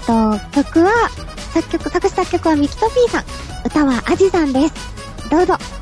[0.05, 0.91] と、曲は、
[1.53, 3.48] 作曲、作詞作曲はミキトピーさん。
[3.65, 4.73] 歌はアジさんです。
[5.29, 5.78] どうぞ。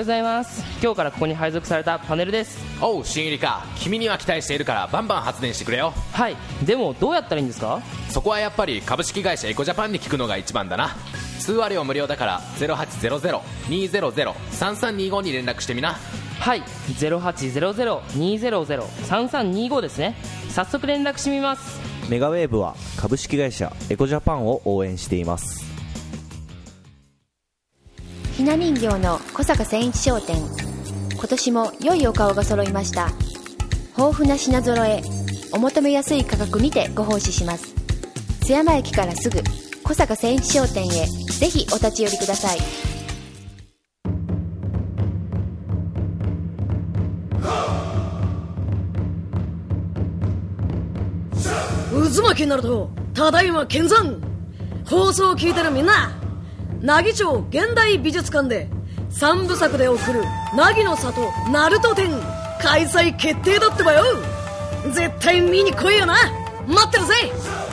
[0.00, 0.62] ございます。
[0.82, 2.58] 今日からここに配属されたパネルです。
[2.82, 3.64] おう新入りか。
[3.76, 5.94] 君には期待しているからバンバン発電してくれよ。
[6.12, 6.36] はい。
[6.64, 7.80] でもどうやったらいいんですか？
[8.10, 10.94] そこはやっぱり株式会社エコジャパンに聞くのが一番だな。
[11.40, 15.96] 通話料無料だから0800-200-3325に連絡してみな。
[16.40, 16.62] はい。
[16.98, 20.14] 0800-200-3325ですね。
[20.50, 21.80] 早速連絡してみます。
[22.10, 25.64] メガウェーブは株式会社エコジャパンを応援しています。
[25.64, 25.65] ひ
[28.46, 30.36] な人形の小坂千一商店。
[31.14, 33.08] 今年も良いお顔が揃いました。
[33.98, 35.02] 豊富な品揃え
[35.52, 37.74] お求めやすい価格にてご奉仕します。
[38.42, 39.40] 津山駅からすぐ
[39.82, 42.58] 小坂千一商店へぜひお立ち寄りください。
[51.90, 54.22] 渦巻きになるとただいま見参。
[54.88, 56.12] 放送を聞いてるみんな
[56.82, 58.68] 奈義町現代美術館で
[59.10, 60.22] 3部作で送る
[60.54, 61.20] 凪の里
[61.50, 62.10] 鳴門展
[62.60, 64.02] 開催決定だってばよ。
[64.92, 66.14] 絶対見に来いよな。
[66.66, 67.65] 待ってるぜ。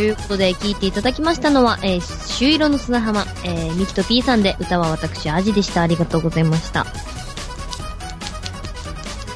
[0.00, 5.82] ということで、聞いていただきましたのは、えー、朱色の砂浜、えー、ミキと P さんで、歌は私、アジでした。
[5.82, 6.80] ありがとうございました。
[6.80, 6.86] あ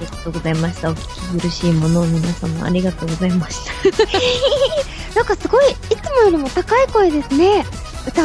[0.01, 0.89] りがとうございました。
[0.91, 3.73] お聞き苦しいものを皆様ありがとうございました。
[5.15, 7.67] なんかすごい、いつもよりも高い声ですね。
[8.09, 8.23] 歌。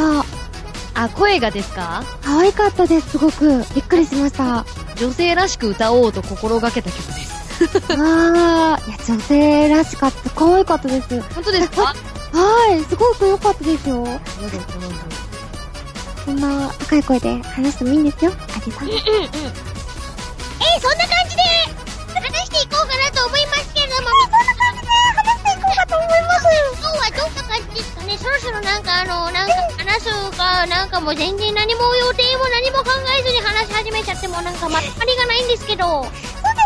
[0.94, 2.06] あ、声がですか？
[2.24, 3.66] 可愛かったです、すごく。
[3.76, 4.66] びっくりしました。
[4.96, 7.30] 女性らしく歌おうと心がけた曲です。
[7.92, 10.30] あー、いや、女性らしかった。
[10.30, 11.22] 可愛かったです。
[11.36, 11.94] 本当ですか？
[12.32, 14.05] はい、すごく良かったですよ。
[16.25, 18.89] そんな高い声で話してもいいんですよ、アジさん。
[18.89, 18.97] えー、
[20.80, 21.41] そんな感じで
[22.13, 26.45] 話していこうかなと思いますけれども、そんな感じで話していこうかと思います。
[26.77, 28.17] 今日はどんな感じですかね？
[28.17, 36.03] そろそろなんかあの、なんか話すか、なんかもう全然何も予定も何も考えずに話し始めちゃってもなんかまったりがないんですけど。
[36.03, 36.19] そうで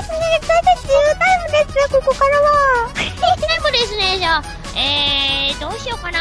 [0.03, 2.91] すね、大体自由タイムです、ここからは。
[2.93, 3.07] タイ
[3.63, 4.43] ムですね、じゃあ。
[4.75, 6.19] えー、どうしようかな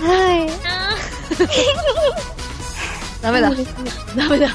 [0.00, 0.50] はい。
[3.22, 3.50] ダメだ。
[4.16, 4.48] ダメだ。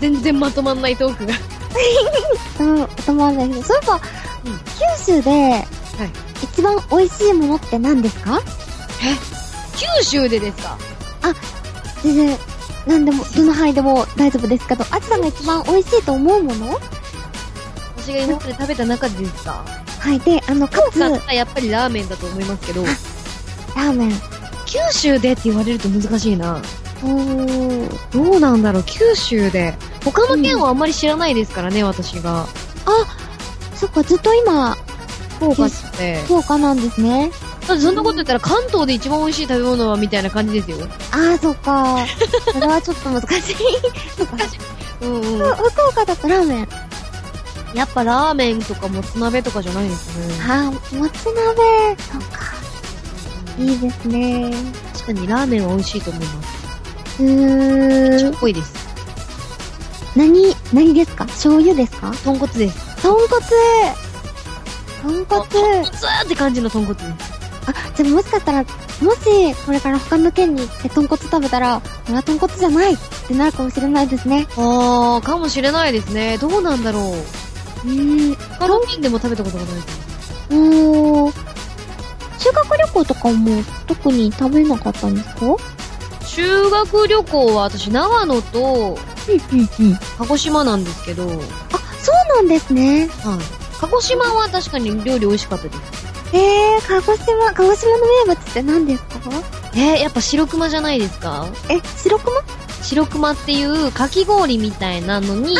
[0.00, 1.34] 全然まとまんないトークが。
[2.60, 3.68] うん、頭悪いです。
[3.68, 4.00] そういえば、
[5.06, 5.66] 九州で、
[6.42, 8.40] 一番美味しいものって何ですか？
[9.76, 10.76] 九州でですか？
[11.22, 11.34] あ、
[12.02, 12.38] 全然、
[12.86, 16.80] 何でも、どの範囲でも大丈夫ですけど、あちさんが一番美味しいと思うもの？
[18.04, 19.64] 私が今まで食べた中でですか？
[19.98, 24.12] はい、で、あの、かつ、やっぱりラーメンだと思いますけど、ラーメン。
[24.66, 26.60] 九州でって言われると難しいな。
[27.02, 28.10] おー。
[28.10, 29.74] どうなんだろう、九州で。
[30.04, 32.42] 他の県はあんまり知らないですからね、私が。
[32.42, 32.46] あ、
[33.74, 34.76] そっか、ずっと今、
[35.36, 36.16] 福岡って。
[36.24, 37.30] 福岡なんですね。
[37.66, 40.76] だってそんなこと言ったら関東で一番美味しい食べ物はみたいな感じですよ。
[41.12, 42.04] あー、そっか。
[42.52, 43.56] それはちょっと難しい。
[44.18, 44.36] そっか。
[45.00, 45.22] うんうん。
[45.22, 46.68] ふ福岡だとラーメン。
[47.74, 50.34] やっぱラーメンとかもつ鍋とかじゃないですね。
[50.48, 51.96] あー、もつ鍋。
[51.98, 52.54] そっか。
[53.58, 54.52] いいですね。
[54.92, 57.22] 確かにラーメンは美味しいと思います。
[57.22, 58.18] うーん。
[58.18, 58.72] しょっぽいです。
[60.16, 61.26] 何、何ですか？
[61.26, 62.12] 醤油ですか？
[62.24, 63.02] 豚骨です。
[63.02, 63.28] 豚骨
[65.02, 65.84] 豚骨豚骨
[66.24, 67.34] って感じの豚骨です。
[67.66, 72.96] あ、じゃあもしかしたら、もし、これから他の県に行って豚骨食べたら、これは豚骨じゃないっ
[73.26, 74.46] てなるかもしれないですね。
[74.56, 76.38] あー、かもしれないですね。
[76.38, 77.43] どうなんだろう。
[77.84, 78.34] うーん。
[78.34, 79.88] 他の県でも食べたことがないです。
[80.50, 81.32] おー。
[82.38, 85.56] 修学旅行とかも特に食べなかったんですか？
[86.26, 88.98] 修学旅行は私長野と、
[90.18, 91.36] 鹿児島なんですけど、はい。
[91.36, 93.08] あ、そうなんですね。
[93.80, 95.80] 鹿児島は確かに料理美味しかったです。
[96.32, 99.20] えー、鹿児島、鹿児島の名物って何ですか？
[99.74, 101.46] えー、やっぱ白熊じゃないですか？
[101.70, 102.42] え、白熊？
[102.82, 105.56] 白熊っていうかき氷みたいなのに、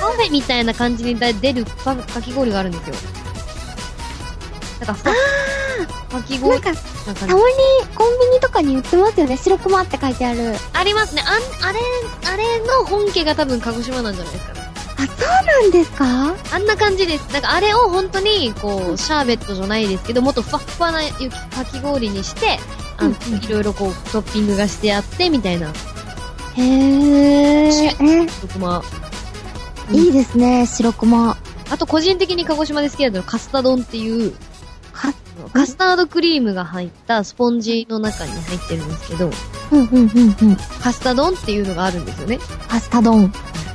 [0.00, 2.94] パフェみたいな感じに出るパかき氷があるんですよ。
[4.86, 6.80] なんか、かき氷なんか、
[7.14, 7.38] たまに
[7.94, 9.36] コンビニとかに売ってますよね。
[9.36, 10.54] 白熊って書いてある。
[10.72, 11.22] ありますね。
[11.26, 11.80] あん、あれ、
[12.32, 14.60] あれの本家が多分鹿児島なんじゃないですかね。
[14.98, 16.34] あ、そうなんですか？
[16.52, 17.32] あんな感じです。
[17.32, 22.58] なんかあれを本当に、こう、シャーベットじゃないですけど、もっとふわっふわな雪かき氷にして、
[22.98, 23.14] あの、い
[23.48, 25.68] ろいろこう、トッピングがしてあって、みたいな。
[25.68, 27.66] へー。
[27.66, 28.82] え、白熊。
[29.92, 31.36] いいですね、白熊。
[31.70, 34.34] あと個人的に鹿児島で好きなのはカスタ丼っていう、
[35.52, 39.30] カスタードクリームが入ったスポンジの中に入ってるんですけど、
[39.72, 40.56] うんうんうんうん。
[40.80, 42.38] カスタ丼っていうのがあるんですよね。
[42.68, 43.32] パスタ丼。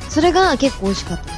[0.09, 1.38] それが結構美味しかったです。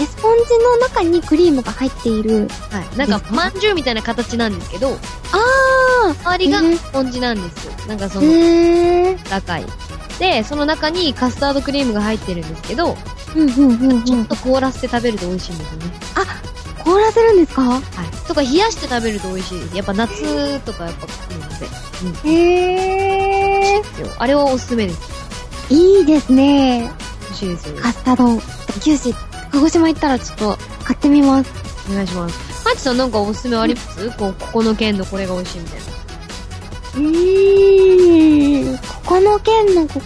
[0.00, 2.48] え、スポンジの中にクリームが入っている。
[2.70, 2.96] はい。
[2.96, 4.98] なんか、まんじゅうみたいな形なんですけど、
[5.32, 7.72] あー周りがスポンジなんですよ。
[7.86, 9.28] なんかその、へー。
[9.28, 9.64] 高い。
[10.20, 12.96] で、その中にカスタードクリームが入ってるんですけど、
[13.34, 14.04] うんうんうんうん。
[14.04, 15.86] ちょっと凍らせて食べると美味しいんですよね。
[16.84, 17.62] 凍らせるんですか？
[17.62, 17.80] はい。
[18.28, 19.76] とか冷やして食べると美味しいです。
[19.76, 21.66] やっぱ夏とかやっぱ来るので。
[22.24, 22.30] うん。
[22.30, 23.82] へー。
[23.82, 25.00] ですよあれはおすすめです。
[25.72, 26.90] いいですね。
[27.22, 27.76] 美味しいですよ。
[27.80, 28.40] カスタ丼。
[28.82, 29.12] 九州、
[29.52, 31.50] 鹿児島行ったらちょっと買ってみます。
[31.90, 32.68] お願いします。
[32.68, 34.10] ハチさんなんかおすすめあります？
[34.18, 35.84] こう、ここの県のこれが美味しいみたいな。
[36.96, 38.78] うーん。
[38.78, 40.00] ここの県のこ、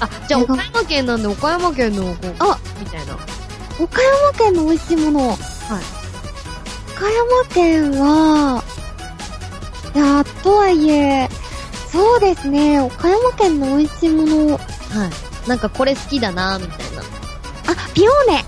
[0.00, 3.14] あ、じゃあ岡山県なんで岡山県のこう、あみたいな。
[3.78, 5.28] 岡山県の美味しいもの。
[5.28, 5.38] はい。
[6.96, 8.64] 岡山県は、
[9.94, 11.28] いやー、とはいえ、
[11.92, 15.48] そうですね、岡山県の美味しいもの、はい。
[15.48, 17.02] なんかこれ好きだなみたいな。
[17.02, 18.44] あ、ピオーネ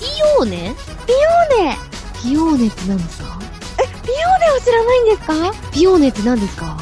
[0.00, 0.06] ピ
[0.40, 0.74] オーネ？
[1.06, 1.76] ピオーネ
[2.22, 3.38] ピオーネって何ですか？
[3.80, 5.32] え、ピオーネを知らないんですか？
[5.72, 6.76] ピオーネって何ですか？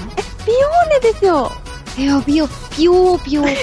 [0.47, 1.51] ピオーネですよ
[1.99, 3.49] いや、ピオ、ピオーピオー。
[3.49, 3.55] 違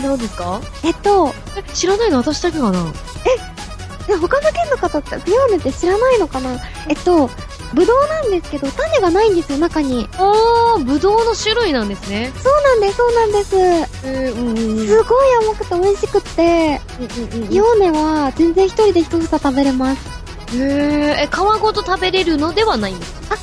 [0.00, 0.60] う何ですか？
[0.84, 2.92] えっと、え、知らないの私だけかな？
[4.08, 6.58] え、他の県の方ってピオーネって知らないのかな？
[6.88, 7.28] えっと、
[7.74, 10.08] ぶどうなんですけど、種がないんですよ、中に。
[10.14, 12.32] あー、ぶどうの種類なんですね。
[12.42, 13.56] そうなんです、そうなんです。
[13.56, 14.86] えー、うんうんうん。
[14.86, 16.80] すごい甘くて美味しくって、
[17.50, 20.08] ピオーネは全然一人で一房食べれます。
[20.56, 23.21] へー、え、皮ごと食べれるのではないんですか？
[23.32, 23.36] あ、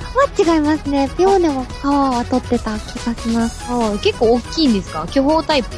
[0.50, 1.10] は違いますね。
[1.18, 3.66] ピオーネは皮は取ってた気がします。
[3.70, 5.08] あー結構大きいんですか？
[5.08, 5.70] 巨峰タイプ？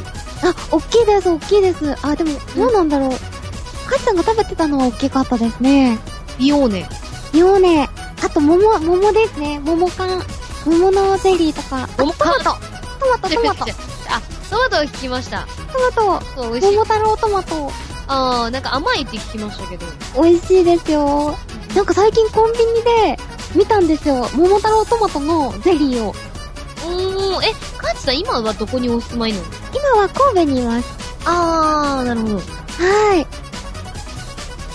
[0.44, 1.96] あ、大きいです、大きいです。
[2.02, 3.10] あ、でも、どうなんだろう。
[3.10, 5.98] かちさんが食べてたのは大きかったですね。
[6.38, 6.88] ピオーネ。
[7.32, 7.88] ピオーネ。
[8.24, 9.60] あと、桃、桃ですね。
[9.60, 10.22] 桃缶。
[10.64, 11.84] 桃のゼリーとか。
[11.84, 12.18] あトマト。
[12.18, 13.64] トマト、 トマト。
[13.64, 15.46] あ、トマトを聞きました。
[15.72, 16.24] トマト。
[16.36, 16.84] そう、美味しい桃。
[16.84, 17.72] 太郎トマト。
[18.08, 19.86] あー、なんか甘いって聞きましたけど。
[20.20, 21.36] 美味しいですよ。
[21.74, 23.18] なんか最近コンビニで
[23.54, 24.28] 見たんですよ。
[24.34, 26.10] 桃太郎トマトのゼリーを。
[26.10, 29.44] うーん、え、カーチさん今はどこにお住まいなの？
[29.74, 30.88] 今は神戸にいます。
[31.24, 32.34] あー、なるほど。
[32.36, 32.40] は
[33.16, 33.26] い。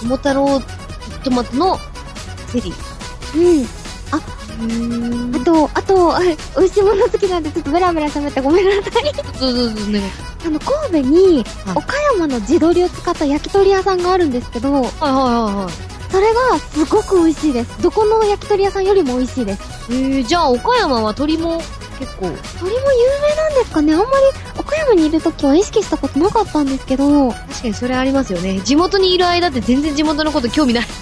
[0.04, 0.62] 桃太郎
[1.24, 1.78] トマトの
[2.48, 2.74] ゼリー。
[3.36, 3.66] うん。
[4.12, 4.22] あ、
[5.36, 9.14] あと、あと、あ美味しいもの好きなんでちょっとベラベラ喋ってごめんなさい。
[9.40, 10.02] どうぞどうぞ、ね。
[10.46, 15.87] あの、神戸に、岡山の地鶏を使った焼き鳥屋さんがあるんですけど、はいはいはいはい。
[16.12, 17.82] それがすごく美味しいです。
[17.82, 19.62] どこの焼き鳥屋さんよりも美味しいです。
[19.90, 21.58] えー、じゃあ岡山は鳥も
[22.00, 22.28] 結構。
[22.60, 24.10] 鳥も有名なんですかねあんまり
[24.60, 28.62] 岡山にいるときは意識したことなかったんですけど、確かにそれありますよね。
[28.62, 30.84] 地元にいる間って全然地元のこと興味ない。
[30.84, 30.94] そ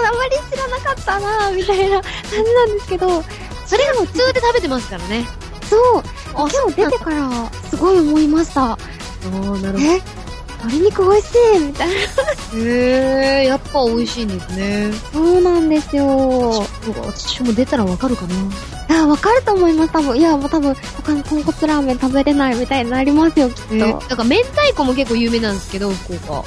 [0.00, 3.22] う、あんまり知らなかったなぁ、みたいな感じなんですけど、
[3.66, 5.26] それが普通で食べてますからね。
[5.68, 6.02] そう、
[6.32, 8.72] 今日出てからすごい思いました。
[8.72, 10.23] あー、なるほど。
[10.64, 11.94] え鶏肉美味しいみたいな。
[11.94, 14.92] へー、やっぱ美味しいんですね。
[15.12, 16.66] そうなんですよ。
[17.04, 18.34] 私も出たらわかるかな。
[19.02, 20.18] あ、わかると思います、多分。
[20.18, 23.74] いや、もう多分、他の豚骨ラーメン食べれないみたいになりますよ、きっと。
[23.74, 26.38] えー、なんか明太子も結構有名なんですけど、福岡。
[26.38, 26.42] あ、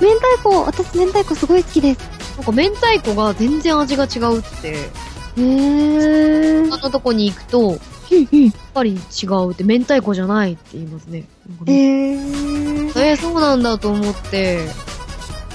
[0.00, 2.00] 明太子、私明太子すごい好きです。
[2.36, 4.90] なんか明太子が全然味が違うって。
[5.38, 6.70] へー。
[6.70, 7.78] 他のとこに行くと、
[8.10, 11.24] やっぱり違うって、明太子じゃないって言いますね。
[11.66, 12.98] えー。
[12.98, 14.66] えー、そうなんだと思って、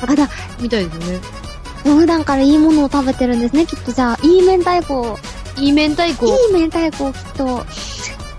[0.05, 0.29] あだ、
[0.59, 1.19] みたいですよね。
[1.83, 4.19] 普段からいいものを食べてるんですね、きっとじゃあ。
[4.23, 5.17] いい明太子。
[5.57, 6.25] いい明太子？
[6.25, 7.65] いい明太子、きっと。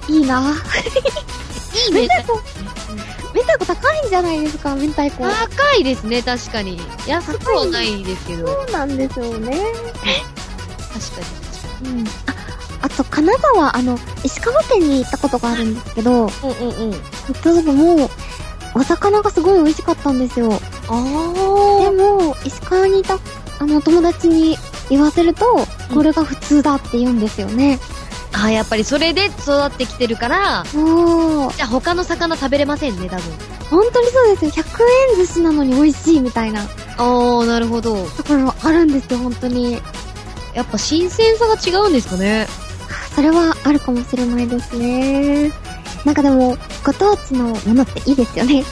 [0.08, 0.40] いいな。
[0.40, 2.40] いい明太子。
[3.34, 5.24] 明太子高いんじゃないですか、明太子。
[5.24, 6.80] 高いですね、確かに。
[7.06, 8.46] 安くはないですけど。
[8.46, 9.58] そうなんですよね。
[10.92, 11.20] 確か
[11.82, 12.00] に。
[12.00, 12.04] うん。
[12.82, 16.92] あ、あと、金沢、あの、石川県に行ったことがあるんですけど、うんうんうん。
[16.92, 16.98] 行
[17.30, 18.10] った時も、
[18.74, 20.52] お魚がすごい美味しかったんですよ。
[20.88, 21.96] あー。
[21.96, 23.18] でも、石川にいた、
[23.58, 24.56] あの、友達に
[24.88, 27.78] 言わせると、これが普通だって言うんですよね。
[28.34, 30.64] あやっぱりそれで育ってきてるから。
[30.72, 33.24] じゃあ他の魚食べれませんね、多分。
[33.70, 34.64] 本当にそうですよ。
[34.64, 36.62] 100円寿司なのに美味しいみたいな。
[36.62, 38.04] あー、なるほど。
[38.10, 39.80] ところあるんですよ、本当に。
[40.54, 42.46] やっぱ新鮮さが違うんですかね。
[43.14, 45.50] それはあるかもしれないですね。
[46.04, 48.54] なんかでも、ご当地のものっていいですよね。
[48.54, 48.64] い い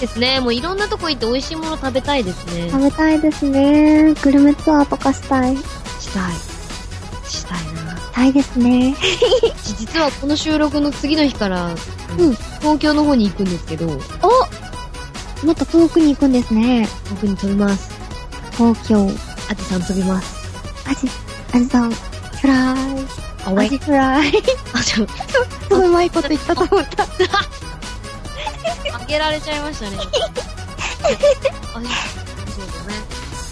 [0.00, 0.40] ですね。
[0.40, 2.70] もういろんなとこ行って美味しいもの食べたいですね。
[2.70, 4.14] 食べたいですね。
[4.22, 5.56] グルメツアーとかしたい。
[5.56, 5.62] し
[6.14, 6.32] たい。
[7.28, 7.96] したいな。
[7.96, 8.96] したいですね。
[9.78, 11.74] 実はこの収録の次の日から、
[12.18, 12.36] うん。
[12.60, 13.86] 東京の方に行くんですけど、
[15.42, 16.88] おもっと遠くに行くんですね。
[17.10, 17.90] 遠くに飛びます。
[18.56, 19.10] 東京。
[19.50, 20.34] アジさん飛びます。
[20.86, 21.10] アジ、
[21.52, 23.01] アジさん、フライ。
[23.44, 23.78] アジ。
[23.78, 24.32] フライ。
[24.72, 27.04] あ、ちょ、すごいうまいこと言ったと思った。
[28.98, 29.96] 負けられちゃいましたね。
[29.98, 30.02] あ、
[31.72, 31.88] そうだね。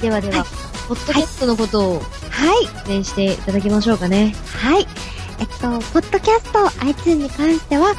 [0.00, 0.44] ではでは、
[0.88, 2.66] ポッドキャストのことを、はい。
[2.66, 4.34] 説明していただきましょうかね。
[4.46, 4.86] はい。
[5.38, 5.54] えっと、
[5.92, 7.94] ポッドキャスト iTunes に関しては、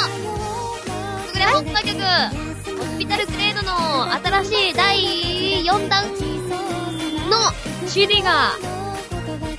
[1.28, 2.00] すぐれ放送局、
[2.78, 4.98] ホスピタルグレードの新しい第
[5.64, 6.04] 4弾
[7.30, 8.52] の CD が、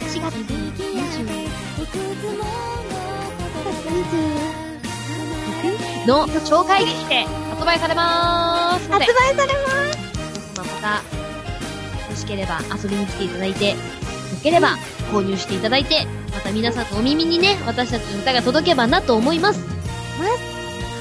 [0.02, 0.61] 4月
[6.08, 8.92] の紹介劇で発売されまーす。
[8.92, 10.00] 発売されます
[10.58, 11.02] まあ、また、
[12.10, 13.76] 欲しければ遊びに来ていただいて、よ
[14.42, 14.78] ければ
[15.12, 19.60] 購入していただいて、また皆さんのお耳にね、私たちの歌が届けばなと思います。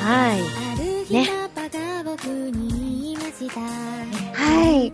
[0.03, 1.13] はい。
[1.13, 1.29] ね。
[4.35, 4.93] はい。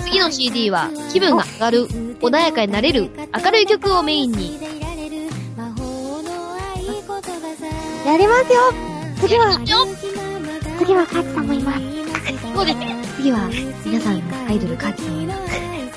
[0.00, 1.86] 次の CD は気分が上がる、
[2.20, 4.61] 穏やかになれる、明るい曲をメインに。
[8.04, 8.60] やりますよ
[9.20, 9.86] 次は、よ
[10.78, 11.80] 次はカーチさんもいます。
[12.54, 12.96] そうですね。
[13.16, 13.48] 次は、
[13.84, 15.22] 皆さんがアイドルカーチさん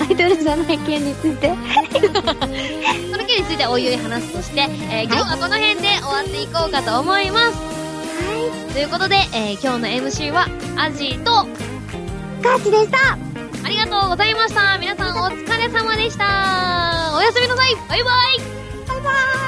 [0.07, 1.49] アイドルじゃない件について。
[3.11, 7.45] その件についておいおい話すとして、えー今日はこの辺で終わっていこうかと思います。
[7.45, 8.73] はい。
[8.73, 11.47] ということで、えー今日の MC は、アジと、
[12.43, 13.17] カーチでした
[13.63, 19.44] ありがとうございました皆さんお疲れ様でしたおやすみなさいバイバイ